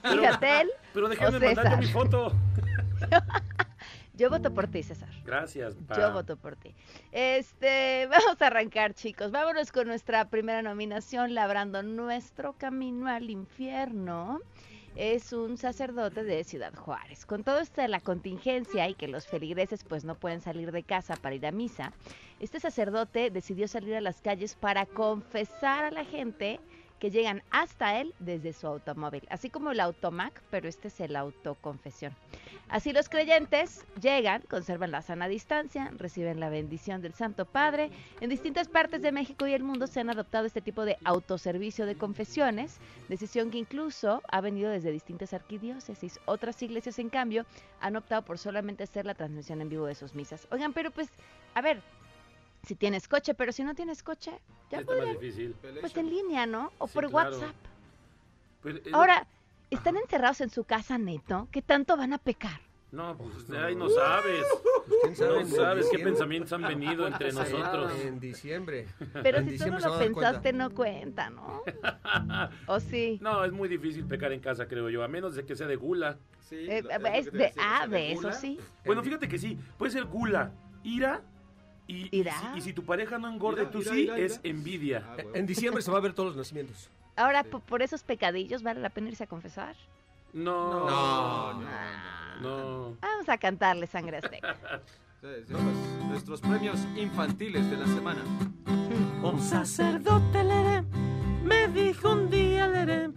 [0.10, 1.80] Si Gatel Pero déjame mandarte César.
[1.80, 2.32] mi foto.
[4.14, 5.10] Yo voto por ti, César.
[5.26, 5.76] Gracias.
[5.76, 5.98] pa.
[5.98, 6.74] Yo voto por ti.
[7.12, 9.32] Este, vamos a arrancar, chicos.
[9.32, 14.40] Vámonos con nuestra primera nominación, Labrando nuestro camino al infierno.
[14.96, 17.26] Es un sacerdote de Ciudad Juárez.
[17.26, 20.84] Con todo esto de la contingencia y que los feligreses pues no pueden salir de
[20.84, 21.92] casa para ir a misa,
[22.40, 26.62] este sacerdote decidió salir a las calles para confesar a la gente
[27.00, 31.16] que llegan hasta él desde su automóvil, así como el automac, pero este es el
[31.16, 32.14] autoconfesión.
[32.68, 37.92] Así los creyentes llegan, conservan la sana distancia, reciben la bendición del Santo Padre.
[38.22, 41.86] En distintas partes de México y el mundo se han adoptado este tipo de autoservicio
[41.86, 42.78] de confesiones,
[43.08, 46.20] decisión que incluso ha venido desde distintas arquidiócesis.
[46.26, 47.46] Otras iglesias, en cambio,
[47.82, 50.48] han optado por solamente hacer la transmisión en vivo de sus misas.
[50.50, 51.10] Oigan, pero pues,
[51.54, 51.82] a ver,
[52.66, 54.32] si tienes coche, pero si no tienes coche,
[54.70, 55.56] ya Está más podrían, difícil.
[55.82, 56.72] pues en línea, ¿no?
[56.80, 57.38] O Sí, por claro.
[57.40, 57.56] WhatsApp.
[58.62, 59.28] Pues, es lo- Ahora,
[59.70, 61.48] ¿están encerrados en su casa, neto?
[61.52, 62.62] ¿Qué tanto van a pecar?
[62.92, 64.46] No, pues ahí no sabes.
[65.02, 66.12] ¿Quién sabe No sabes qué diciembre?
[66.12, 67.92] pensamientos han venido entre ¿Cuántos nosotros.
[68.06, 68.88] En diciembre.
[69.24, 70.22] Pero En si tú no diciembre lo dar cuenta.
[70.22, 71.62] pensaste, no cuenta, ¿no?
[72.68, 73.18] ¿O sí?
[73.22, 75.76] No, es muy difícil pecar en casa, creo yo, a menos de que sea de
[75.76, 76.18] gula.
[76.52, 76.84] Eh,
[77.16, 78.60] es de, ah, de eso sí.
[78.86, 81.22] Bueno, fíjate que sí, puede ser gula, ira,
[81.88, 84.18] y, y si, y si tu pareja no engorde, Ira, tú ira, sí, ira.
[84.18, 85.04] es envidia.
[85.34, 86.90] En diciembre se va a ver todos los nacimientos.
[87.16, 89.76] Ahora, po- por esos pecadillos, ¿vale la pena irse a confesar?
[90.34, 91.62] No, No, no,
[92.42, 92.98] no.
[93.02, 94.56] Vamos a cantarle sangre azteca.
[96.08, 98.22] Nuestros premios infantiles de la semana.
[99.24, 100.84] Un sacerdote leré,
[101.44, 103.10] me dijo un día leré,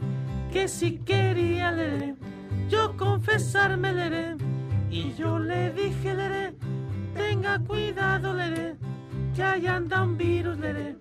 [0.52, 2.14] que si quería leré,
[2.68, 4.36] yo confesarme leré.
[4.90, 6.54] Y yo le dije leré,
[7.28, 8.76] tenga cuidado leré,
[9.34, 10.96] que allá anda un virus leré,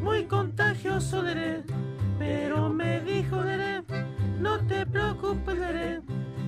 [0.00, 1.62] muy contagioso leré.
[2.18, 3.82] Pero me dijo leré,
[4.40, 6.00] no te preocupes leré,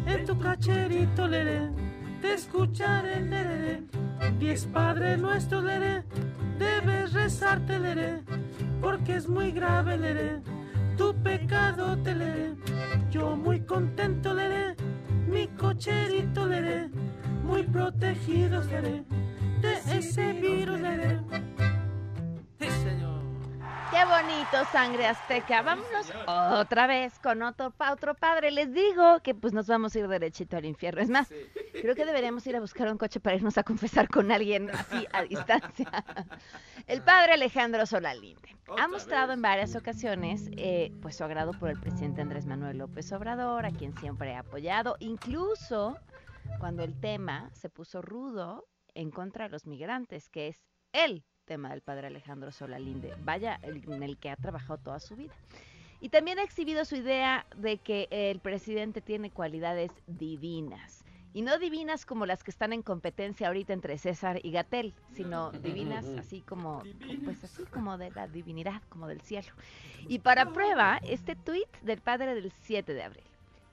[0.07, 1.69] en tu cacherito leré,
[2.23, 3.83] te escucharé leré.
[4.39, 6.05] Diez padres nuestros leré,
[6.59, 8.23] debes rezarte leré,
[8.81, 10.41] porque es muy grave leré,
[10.97, 12.55] tu pecado te leré.
[13.11, 14.75] Yo muy contento leré,
[15.31, 16.89] mi cocherito leré,
[17.49, 19.05] muy protegidos de
[19.91, 20.79] ese virus.
[22.59, 23.23] Sí, señor.
[23.91, 25.63] Qué bonito, sangre azteca.
[25.63, 28.51] Vámonos otra vez con otro, otro padre.
[28.51, 31.01] Les digo que pues nos vamos a ir derechito al infierno.
[31.01, 31.29] Es más,
[31.73, 35.07] creo que deberemos ir a buscar un coche para irnos a confesar con alguien así
[35.11, 36.05] a distancia.
[36.87, 41.81] El padre Alejandro Solalinde ha mostrado en varias ocasiones eh, pues su agrado por el
[41.81, 45.97] presidente Andrés Manuel López Obrador, a quien siempre ha apoyado, incluso
[46.59, 51.71] cuando el tema se puso rudo en contra de los migrantes, que es el tema
[51.71, 55.35] del padre Alejandro Solalinde, vaya, en el que ha trabajado toda su vida.
[56.01, 61.05] Y también ha exhibido su idea de que el presidente tiene cualidades divinas.
[61.35, 65.51] Y no divinas como las que están en competencia ahorita entre César y Gatel, sino
[65.63, 66.83] divinas así como,
[67.25, 69.53] pues así como de la divinidad, como del cielo.
[70.09, 73.25] Y para prueba, este tuit del padre del 7 de abril.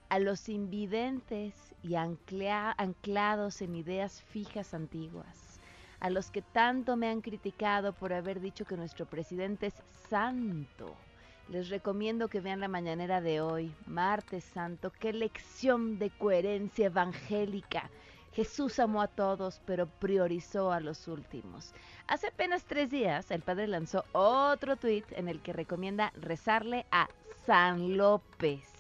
[0.10, 5.60] A los invidentes y anclados en ideas fijas antiguas,
[6.00, 9.74] a los que tanto me han criticado por haber dicho que nuestro presidente es
[10.08, 10.96] santo.
[11.50, 17.90] Les recomiendo que vean la mañanera de hoy, martes santo, qué lección de coherencia evangélica.
[18.32, 21.74] Jesús amó a todos, pero priorizó a los últimos.
[22.08, 27.10] Hace apenas tres días, el padre lanzó otro tuit en el que recomienda rezarle a
[27.46, 28.75] San López.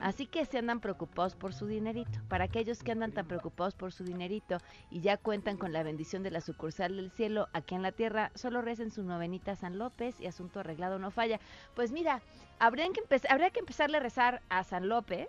[0.00, 2.18] Así que se andan preocupados por su dinerito.
[2.28, 4.58] Para aquellos que andan tan preocupados por su dinerito
[4.90, 8.30] y ya cuentan con la bendición de la sucursal del cielo aquí en la tierra,
[8.34, 11.40] solo recen su novenita a San López y asunto arreglado no falla.
[11.74, 12.22] Pues mira,
[12.58, 15.28] habrían que habría que empezarle a rezar a San López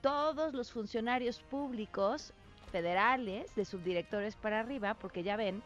[0.00, 2.32] todos los funcionarios públicos
[2.70, 5.62] federales, de subdirectores para arriba, porque ya ven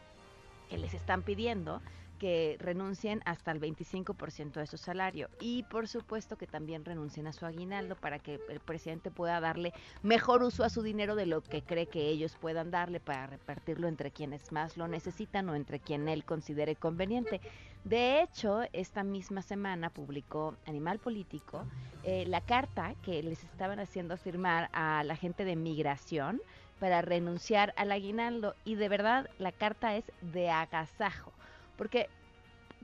[0.69, 1.81] que les están pidiendo
[2.21, 5.27] que renuncien hasta el 25% de su salario.
[5.39, 9.73] Y por supuesto que también renuncien a su aguinaldo para que el presidente pueda darle
[10.03, 13.87] mejor uso a su dinero de lo que cree que ellos puedan darle para repartirlo
[13.87, 17.41] entre quienes más lo necesitan o entre quien él considere conveniente.
[17.85, 21.65] De hecho, esta misma semana publicó Animal Político
[22.03, 26.39] eh, la carta que les estaban haciendo firmar a la gente de migración
[26.79, 28.53] para renunciar al aguinaldo.
[28.63, 31.33] Y de verdad la carta es de agasajo
[31.81, 32.09] porque,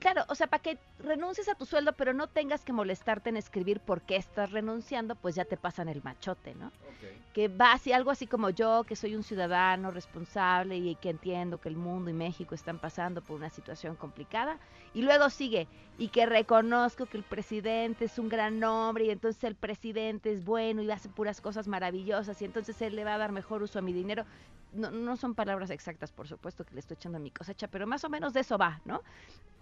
[0.00, 3.36] claro, o sea, para que renuncies a tu sueldo, pero no tengas que molestarte en
[3.36, 6.72] escribir por qué estás renunciando, pues ya te pasan el machote, ¿no?
[7.32, 11.60] Que va así, algo así como yo, que soy un ciudadano responsable y que entiendo
[11.60, 14.58] que el mundo y México están pasando por una situación complicada.
[14.94, 19.44] Y luego sigue, y que reconozco que el presidente es un gran hombre y entonces
[19.44, 23.18] el presidente es bueno y hace puras cosas maravillosas y entonces él le va a
[23.18, 24.24] dar mejor uso a mi dinero
[24.72, 27.86] no, no son palabras exactas, por supuesto, que le estoy echando a mi cosecha, pero
[27.86, 29.02] más o menos de eso va, ¿no?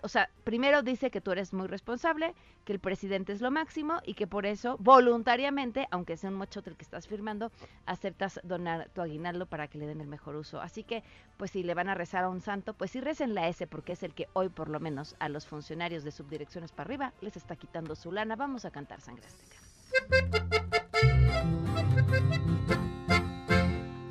[0.03, 2.35] O sea, primero dice que tú eres muy responsable,
[2.65, 6.71] que el presidente es lo máximo y que por eso, voluntariamente, aunque sea un mochote
[6.71, 7.51] el que estás firmando,
[7.87, 10.61] aceptas donar tu aguinaldo para que le den el mejor uso.
[10.61, 11.03] Así que,
[11.37, 13.95] pues si le van a rezar a un santo, pues sí recen la S, porque
[13.95, 17.37] es el que hoy, por lo menos, a los funcionarios de subdirecciones para arriba les
[17.37, 18.37] está quitando su lana.
[18.37, 19.57] Vamos a cantar Sangre Azteca.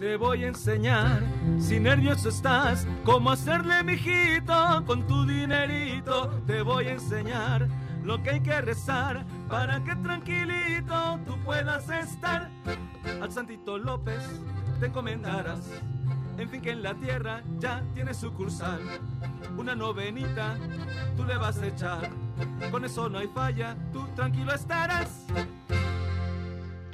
[0.06, 1.24] Te voy a enseñar,
[1.58, 6.30] si nervioso estás, cómo hacerle mijito con tu dinerito.
[6.46, 7.68] Te voy a enseñar
[8.04, 12.52] lo que hay que rezar para que tranquilito tú puedas estar.
[13.20, 14.22] Al Santito López
[14.80, 15.72] te encomendarás.
[16.38, 18.82] En fin que en la tierra ya tiene sucursal.
[19.58, 20.56] Una novenita
[21.18, 22.12] tú le vas a echar.
[22.70, 25.26] Con eso no hay falla, tú tranquilo estarás.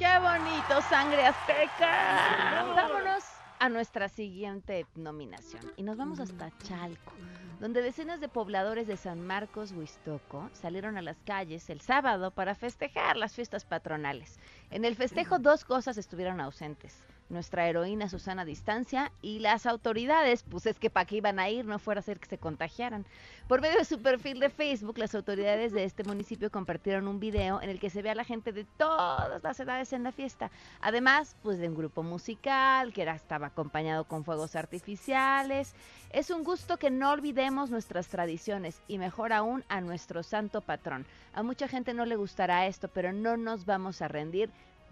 [0.02, 2.72] ¡Qué bonito, sangre azteca!
[2.74, 3.22] Vámonos
[3.60, 7.12] a nuestra siguiente nominación y nos vamos hasta Chalco,
[7.60, 12.56] donde decenas de pobladores de San Marcos, Huistoco, salieron a las calles el sábado para
[12.56, 14.40] festejar las fiestas patronales.
[14.72, 16.98] En el festejo dos cosas estuvieron ausentes
[17.32, 21.64] nuestra heroína Susana Distancia y las autoridades, pues es que para qué iban a ir,
[21.64, 23.04] no fuera a ser que se contagiaran.
[23.48, 27.60] Por medio de su perfil de Facebook, las autoridades de este municipio compartieron un video
[27.60, 30.50] en el que se ve a la gente de todas las edades en la fiesta.
[30.80, 35.74] Además, pues de un grupo musical que era, estaba acompañado con fuegos artificiales.
[36.10, 41.06] Es un gusto que no olvidemos nuestras tradiciones y mejor aún a nuestro santo patrón.
[41.34, 44.50] A mucha gente no le gustará esto, pero no nos vamos a rendir.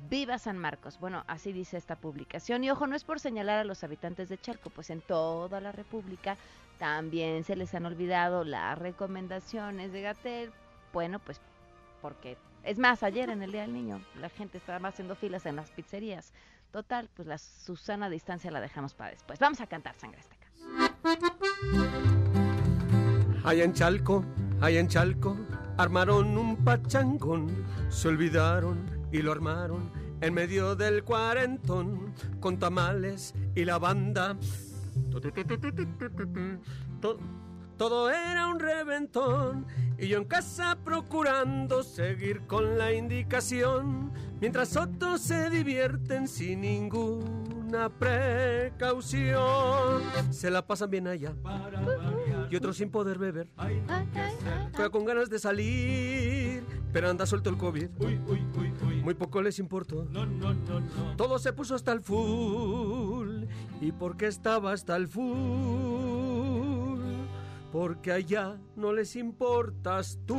[0.08, 0.98] Viva San Marcos.
[0.98, 2.64] Bueno, así dice esta publicación.
[2.64, 5.72] Y ojo, no es por señalar a los habitantes de Chalco, pues en toda la
[5.72, 6.36] República
[6.78, 10.52] también se les han olvidado las recomendaciones de Gatel.
[10.92, 11.40] Bueno, pues
[12.00, 15.56] porque es más, ayer en el Día del Niño la gente estaba haciendo filas en
[15.56, 16.32] las pizzerías.
[16.70, 19.38] Total, pues la Susana distancia la dejamos para después.
[19.38, 20.46] Vamos a cantar Sangre Azteca.
[23.44, 24.24] Allá en Chalco,
[24.60, 25.36] allá en Chalco,
[25.76, 29.90] armaron un pachangón, se olvidaron y lo armaron
[30.20, 34.36] en medio del cuarentón con tamales y la banda.
[37.76, 39.66] Todo, era un reventón
[39.98, 47.88] y yo en casa procurando seguir con la indicación mientras otros se divierten sin ninguna
[47.88, 49.32] precaución.
[50.30, 51.32] Se la pasan bien allá
[52.50, 53.48] y otros sin poder beber.
[54.74, 56.49] Juega con ganas de salir,
[56.92, 57.90] pero anda suelto el COVID.
[59.02, 60.06] Muy poco les importó.
[61.16, 63.44] Todo se puso hasta el full.
[63.80, 65.30] ¿Y por qué estaba hasta el full?
[67.72, 70.38] Porque allá no les importas tú.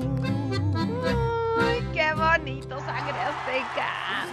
[1.58, 4.26] ¡Ay, qué bonito, sangre azteca!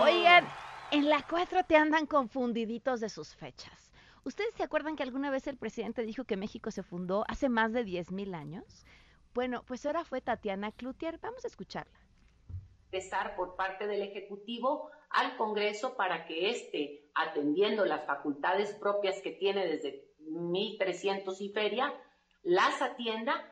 [0.00, 0.46] Oigan,
[0.90, 3.90] en la 4 te andan confundiditos de sus fechas.
[4.24, 7.72] ¿Ustedes se acuerdan que alguna vez el presidente dijo que México se fundó hace más
[7.72, 8.84] de 10.000 años?
[9.34, 11.18] Bueno, pues ahora fue Tatiana Cloutier.
[11.20, 11.98] Vamos a escucharla.
[12.92, 19.32] Empezar por parte del Ejecutivo al Congreso para que éste, atendiendo las facultades propias que
[19.32, 21.92] tiene desde 1300 y feria,
[22.44, 23.50] las atienda.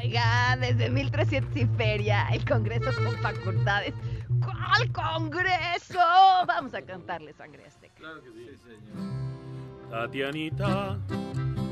[0.00, 3.94] Oiga, desde 1300 y feria, el Congreso con facultades.
[4.44, 5.98] ¿Cuál Congreso?
[6.46, 7.96] Vamos a cantarle sangre azteca.
[7.96, 9.90] Claro que sí, señor.
[9.90, 10.98] Tatianita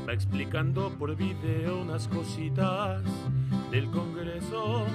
[0.07, 3.01] va explicando por video unas cositas
[3.71, 4.85] del Congreso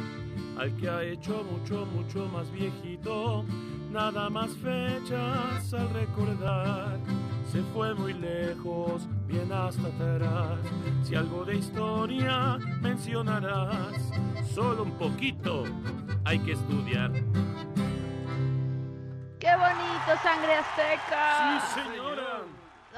[0.59, 3.45] al que ha hecho mucho, mucho más viejito.
[3.91, 6.99] Nada más fechas al recordar.
[7.51, 10.61] Se fue muy lejos, bien hasta atrás.
[11.03, 14.13] Si algo de historia mencionarás,
[14.55, 15.65] solo un poquito
[16.25, 17.11] hay que estudiar.
[19.41, 21.61] ¡Qué bonito, sangre azteca!
[21.75, 22.10] Sí, señora.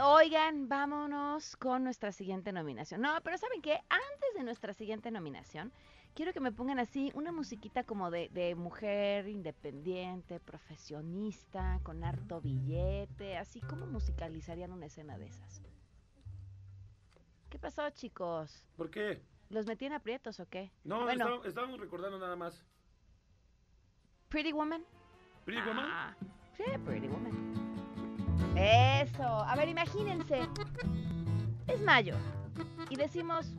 [0.00, 3.02] Oigan, vámonos con nuestra siguiente nominación.
[3.02, 3.74] No, pero ¿saben qué?
[3.90, 5.70] Antes de nuestra siguiente nominación,
[6.14, 12.40] quiero que me pongan así una musiquita como de, de mujer independiente, profesionista, con harto
[12.40, 15.60] billete, así como musicalizarían una escena de esas.
[17.50, 18.66] ¿Qué pasó, chicos?
[18.78, 19.20] ¿Por qué?
[19.50, 20.72] ¿Los metí en aprietos o qué?
[20.84, 22.64] No, bueno, estábamos, estábamos recordando nada más.
[24.30, 24.82] Pretty Woman.
[25.44, 25.84] ¿Pretty Woman?
[25.86, 26.16] Ah,
[26.56, 27.61] sí, Pretty Woman.
[28.56, 29.22] Eso.
[29.22, 30.40] A ver, imagínense.
[31.66, 32.16] Es mayo.
[32.90, 33.54] Y decimos,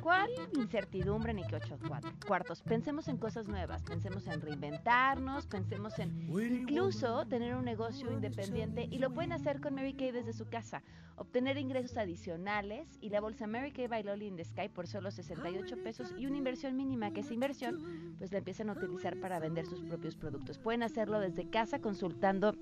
[0.00, 1.76] ¿cuál incertidumbre ni que ocho
[2.24, 2.62] cuartos?
[2.62, 8.98] Pensemos en cosas nuevas, pensemos en reinventarnos, pensemos en incluso tener un negocio independiente y
[8.98, 10.84] lo pueden hacer con Mary Kay desde su casa.
[11.16, 15.10] Obtener ingresos adicionales y la bolsa Mary Kay by Lolly in the Sky por solo
[15.10, 19.40] 68 pesos y una inversión mínima que esa inversión pues la empiezan a utilizar para
[19.40, 20.58] vender sus propios productos.
[20.58, 22.54] Pueden hacerlo desde casa consultando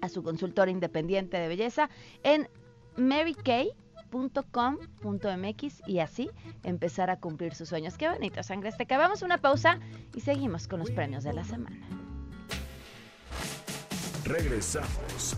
[0.00, 1.90] a su consultora independiente de belleza
[2.22, 2.48] en
[2.96, 3.74] marykay.com.mx
[5.86, 6.30] y así
[6.62, 7.98] empezar a cumplir sus sueños.
[7.98, 8.98] Qué bonito, sangre azteca.
[8.98, 9.80] Vamos a una pausa
[10.14, 11.86] y seguimos con los premios de la semana.
[14.24, 15.36] Regresamos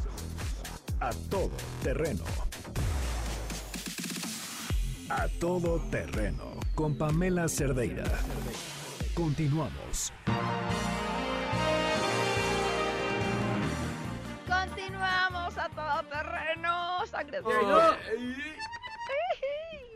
[1.00, 1.50] a todo
[1.82, 2.24] terreno.
[5.08, 8.04] A todo terreno con Pamela Cerdeira.
[9.14, 10.12] Continuamos.
[15.66, 17.48] A todo terreno, sangre Oh.
[17.50, 17.98] azteca.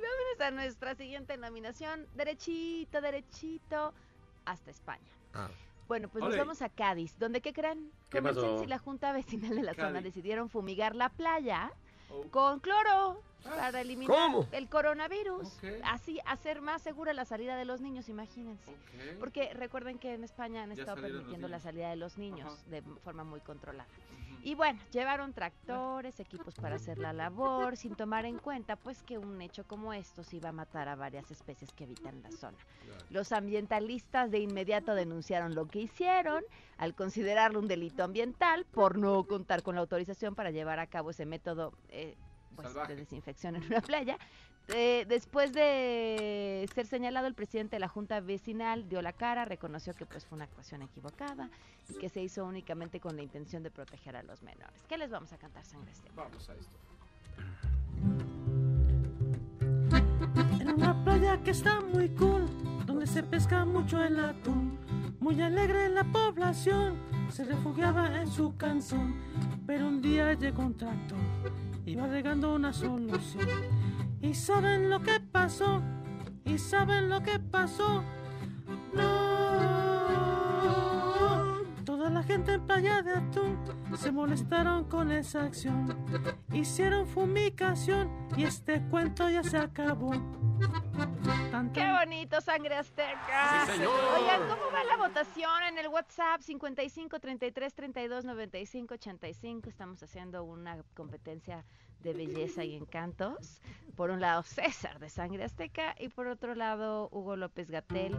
[0.03, 2.07] Vámonos a nuestra siguiente nominación.
[2.14, 3.93] Derechito, derechito,
[4.45, 5.07] hasta España.
[5.89, 7.91] Bueno, pues nos vamos a Cádiz, donde, ¿qué creen?
[8.11, 8.62] ¿Qué pasó?
[8.62, 11.73] Y la Junta Vecinal de la zona decidieron fumigar la playa
[12.12, 12.25] Oh.
[12.33, 14.49] con cloro para eliminar ¿Cómo?
[14.51, 15.49] el coronavirus.
[15.85, 18.73] Así, hacer más segura la salida de los niños, imagínense.
[19.21, 22.62] Porque recuerden que en España han Ya estado permitiendo la salida de los niños Ajá.
[22.71, 23.89] de forma muy controlada.
[24.43, 29.18] Y bueno, llevaron tractores, equipos para hacer la labor, sin tomar en cuenta pues que
[29.18, 32.57] un hecho como estos iba a matar a varias especies que habitan la zona.
[33.11, 36.43] Los ambientalistas de inmediato denunciaron lo que hicieron
[36.78, 41.11] al considerarlo un delito ambiental por no contar con la autorización para llevar a cabo
[41.11, 42.16] ese método eh,
[42.55, 44.18] pues, de desinfección en una playa.
[44.69, 49.95] Eh, después de ser señalado, el presidente de la Junta Vecinal dio la cara, reconoció
[49.95, 51.51] que pues fue una actuación equivocada
[51.89, 54.81] y que se hizo únicamente con la intención de proteger a los menores.
[54.89, 55.93] ¿Qué les vamos a cantar, sangre?
[56.15, 56.79] Vamos a esto.
[60.61, 62.47] En una playa que está muy cool,
[62.87, 64.79] donde se pesca mucho el atún.
[65.21, 66.97] Muy alegre la población,
[67.31, 69.17] se refugiaba en su cantón.
[69.67, 71.19] Pero un día llegó un tractor,
[71.87, 73.49] iba regando una solución.
[74.21, 75.83] ¿Y saben lo que pasó?
[76.45, 78.05] ¿Y saben lo que pasó?
[78.93, 79.31] No.
[81.85, 83.59] Toda la gente en playa de atún
[83.97, 85.97] se molestaron con esa acción.
[86.53, 90.12] Hicieron fumigación y este cuento ya se acabó.
[91.61, 93.67] Tan, ¡Qué bonito, sangre azteca!
[93.67, 93.93] Sí, señor.
[94.19, 99.69] Oigan, ¿cómo va la votación en el WhatsApp 55 33 32 95 85?
[99.69, 101.67] Estamos haciendo una competencia
[102.03, 103.61] de belleza y encantos.
[103.95, 108.17] Por un lado, César de Sangre Azteca y por otro lado, Hugo López Gatel.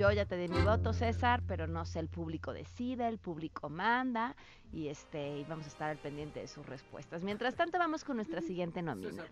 [0.00, 3.68] Yo ya te di mi voto, César, pero no sé, el público decide, el público
[3.68, 4.34] manda
[4.72, 7.22] y este y vamos a estar al pendiente de sus respuestas.
[7.22, 9.26] Mientras tanto, vamos con nuestra siguiente nómina.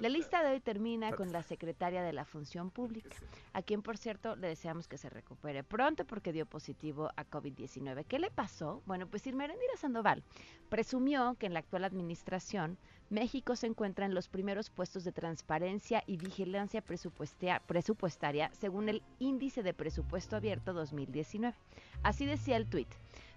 [0.00, 3.16] La lista de hoy termina con la secretaria de la Función Pública,
[3.54, 8.04] a quien por cierto le deseamos que se recupere pronto porque dio positivo a COVID-19.
[8.04, 8.82] ¿Qué le pasó?
[8.84, 10.22] Bueno, pues Irmerendira Sandoval
[10.68, 12.76] presumió que en la actual administración
[13.10, 19.62] México se encuentra en los primeros puestos de transparencia y vigilancia presupuestaria según el Índice
[19.62, 21.54] de Presupuesto Abierto 2019.
[22.02, 22.88] Así decía el tuit.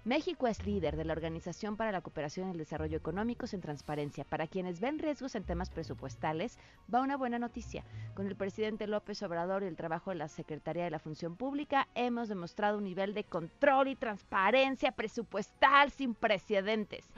[0.08, 4.24] México es líder de la Organización para la Cooperación y el Desarrollo Económicos en Transparencia.
[4.24, 6.58] Para quienes ven riesgos en temas presupuestales,
[6.94, 7.84] va una buena noticia.
[8.14, 11.90] Con el presidente López Obrador y el trabajo de la Secretaría de la Función Pública,
[11.94, 17.10] hemos demostrado un nivel de control y transparencia presupuestal sin precedentes.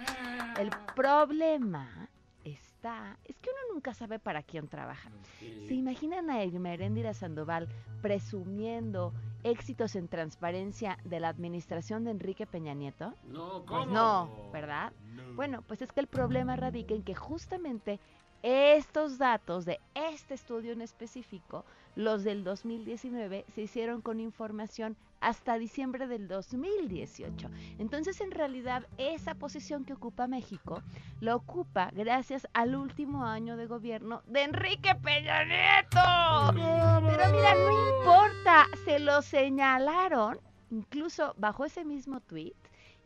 [0.57, 2.09] El problema
[2.79, 5.11] está, es que uno nunca sabe para quién trabaja.
[5.67, 7.67] ¿Se imaginan a Ermeréndira Sandoval
[8.01, 9.13] presumiendo
[9.43, 13.13] éxitos en transparencia de la administración de Enrique Peña Nieto?
[13.27, 13.85] No, Pues ¿cómo?
[13.93, 14.93] no, ¿verdad?
[15.35, 17.99] Bueno, pues es que el problema radica en que justamente
[18.43, 21.65] estos datos de este estudio en específico,
[21.95, 27.49] los del 2019, se hicieron con información hasta diciembre del 2018.
[27.77, 30.81] Entonces, en realidad, esa posición que ocupa México,
[31.19, 36.53] la ocupa gracias al último año de gobierno de Enrique Peña Nieto.
[36.53, 40.39] Pero mira, no importa, se lo señalaron,
[40.69, 42.55] incluso bajo ese mismo tuit,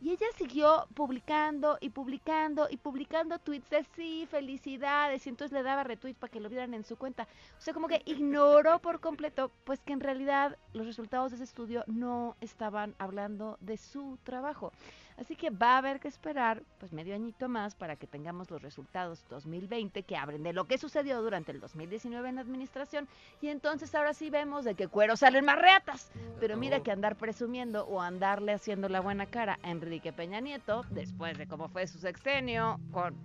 [0.04, 5.64] Y ella siguió publicando y publicando y publicando tweets de sí, felicidades, y entonces le
[5.64, 7.26] daba retweets para que lo vieran en su cuenta.
[7.58, 11.46] O sea, como que ignoró por completo, pues que en realidad los resultados de ese
[11.46, 14.74] estudio no estaban hablando de su trabajo.
[15.18, 18.62] Así que va a haber que esperar pues medio añito más para que tengamos los
[18.62, 23.08] resultados 2020 que abren de lo que sucedió durante el 2019 en la administración
[23.42, 26.12] y entonces ahora sí vemos de qué cuero salen más reatas.
[26.40, 30.86] Pero mira que andar presumiendo o andarle haciendo la buena cara a Enrique Peña Nieto
[30.90, 33.16] después de cómo fue su sexenio con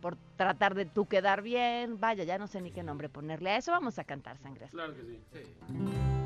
[0.00, 3.56] por tratar de tú quedar bien, vaya, ya no sé ni qué nombre ponerle a
[3.56, 4.68] eso, vamos a cantar sangre.
[4.68, 6.25] Claro que sí.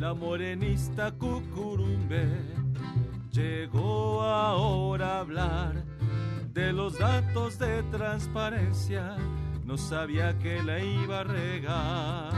[0.00, 2.26] La morenista Cucurumbe
[3.30, 5.84] llegó ahora a hablar
[6.54, 9.18] de los datos de transparencia.
[9.66, 12.32] No sabía que la iba a regar.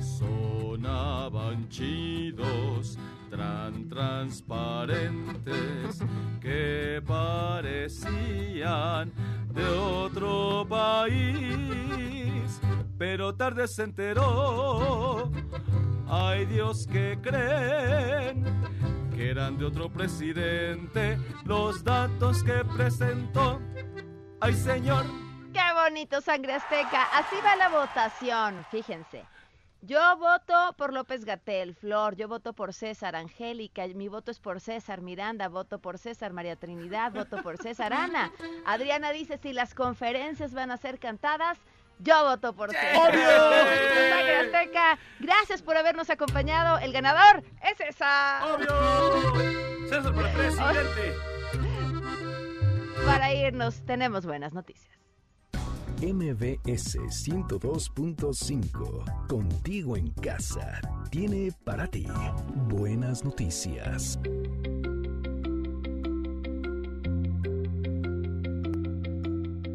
[0.00, 2.98] Sonaban chidos,
[3.30, 6.04] tan transparentes,
[6.42, 9.10] que parecían
[9.54, 12.60] de otro país.
[13.02, 15.28] Pero tarde se enteró
[16.08, 18.44] Ay Dios que creen
[19.12, 23.60] que eran de otro presidente los datos que presentó.
[24.38, 25.04] Ay Señor.
[25.52, 27.02] Qué bonito, sangre azteca.
[27.18, 29.24] Así va la votación, fíjense.
[29.84, 34.60] Yo voto por López Gatel, Flor, yo voto por César, Angélica, mi voto es por
[34.60, 38.30] César, Miranda, voto por César, María Trinidad, voto por César, Ana.
[38.64, 41.58] Adriana dice si las conferencias van a ser cantadas,
[42.02, 42.76] yo voto por ti.
[44.42, 44.98] Azteca.
[45.20, 46.78] Gracias por habernos acompañado.
[46.78, 48.42] El ganador es César.
[48.44, 49.88] ¡Obvio!
[49.88, 51.14] César para presidente.
[53.06, 54.92] Para irnos, tenemos buenas noticias.
[56.02, 60.80] MBS 102.5, contigo en casa,
[61.10, 62.06] tiene para ti
[62.68, 64.18] buenas noticias.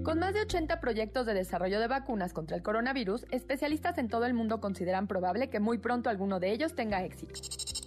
[0.07, 4.25] Con más de 80 proyectos de desarrollo de vacunas contra el coronavirus, especialistas en todo
[4.25, 7.33] el mundo consideran probable que muy pronto alguno de ellos tenga éxito.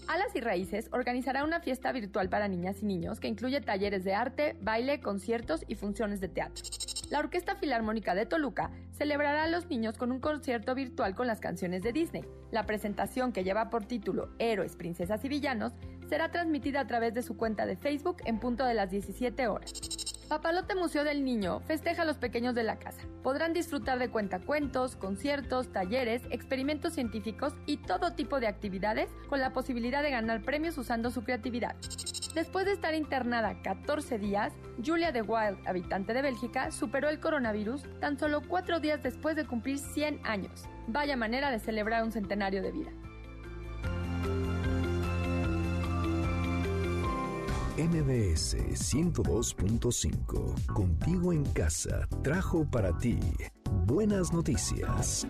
[0.06, 4.12] Alas y Raíces organizará una fiesta virtual para niñas y niños que incluye talleres de
[4.12, 6.62] arte, baile, conciertos y funciones de teatro.
[7.08, 11.40] La Orquesta Filarmónica de Toluca celebrará a los niños con un concierto virtual con las
[11.40, 12.26] canciones de Disney.
[12.50, 15.72] La presentación que lleva por título Héroes, Princesas y Villanos
[16.10, 19.72] será transmitida a través de su cuenta de Facebook en punto de las 17 horas.
[20.30, 23.02] Papalote Museo del Niño festeja a los pequeños de la casa.
[23.24, 29.52] Podrán disfrutar de cuentacuentos, conciertos, talleres, experimentos científicos y todo tipo de actividades con la
[29.52, 31.74] posibilidad de ganar premios usando su creatividad.
[32.32, 34.52] Después de estar internada 14 días,
[34.86, 39.48] Julia de Wild, habitante de Bélgica, superó el coronavirus tan solo 4 días después de
[39.48, 40.68] cumplir 100 años.
[40.86, 42.92] Vaya manera de celebrar un centenario de vida.
[47.80, 53.18] MBS 102.5, contigo en casa, trajo para ti
[53.86, 55.26] buenas noticias.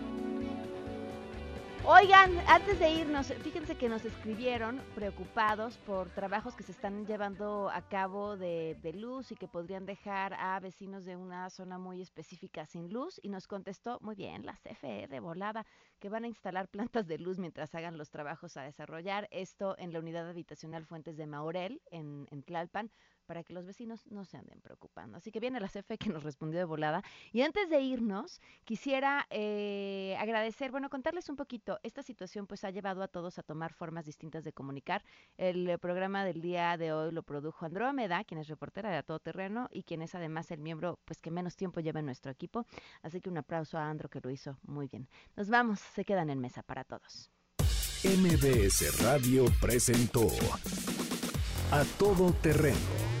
[1.83, 7.71] Oigan, antes de irnos, fíjense que nos escribieron preocupados por trabajos que se están llevando
[7.71, 12.67] a cabo de, luz y que podrían dejar a vecinos de una zona muy específica
[12.67, 13.19] sin luz.
[13.23, 15.65] Y nos contestó muy bien la CFE de volada
[15.99, 19.91] que van a instalar plantas de luz mientras hagan los trabajos a desarrollar esto en
[19.91, 22.91] la unidad habitacional Fuentes de Maurel en Tlalpan
[23.31, 25.15] para que los vecinos no se anden preocupando.
[25.15, 27.01] Así que viene la CFE que nos respondió de volada.
[27.31, 31.79] Y antes de irnos, quisiera eh, agradecer, bueno, contarles un poquito.
[31.81, 35.05] Esta situación pues ha llevado a todos a tomar formas distintas de comunicar.
[35.37, 39.03] El eh, programa del día de hoy lo produjo Andrómeda, quien es reportera de A
[39.03, 42.33] Todo Terreno y quien es además el miembro pues que menos tiempo lleva en nuestro
[42.33, 42.65] equipo.
[43.01, 45.07] Así que un aplauso a Andro que lo hizo muy bien.
[45.37, 47.31] Nos vamos, se quedan en mesa para todos.
[48.03, 50.27] MBS Radio presentó
[51.71, 53.20] A Todo Terreno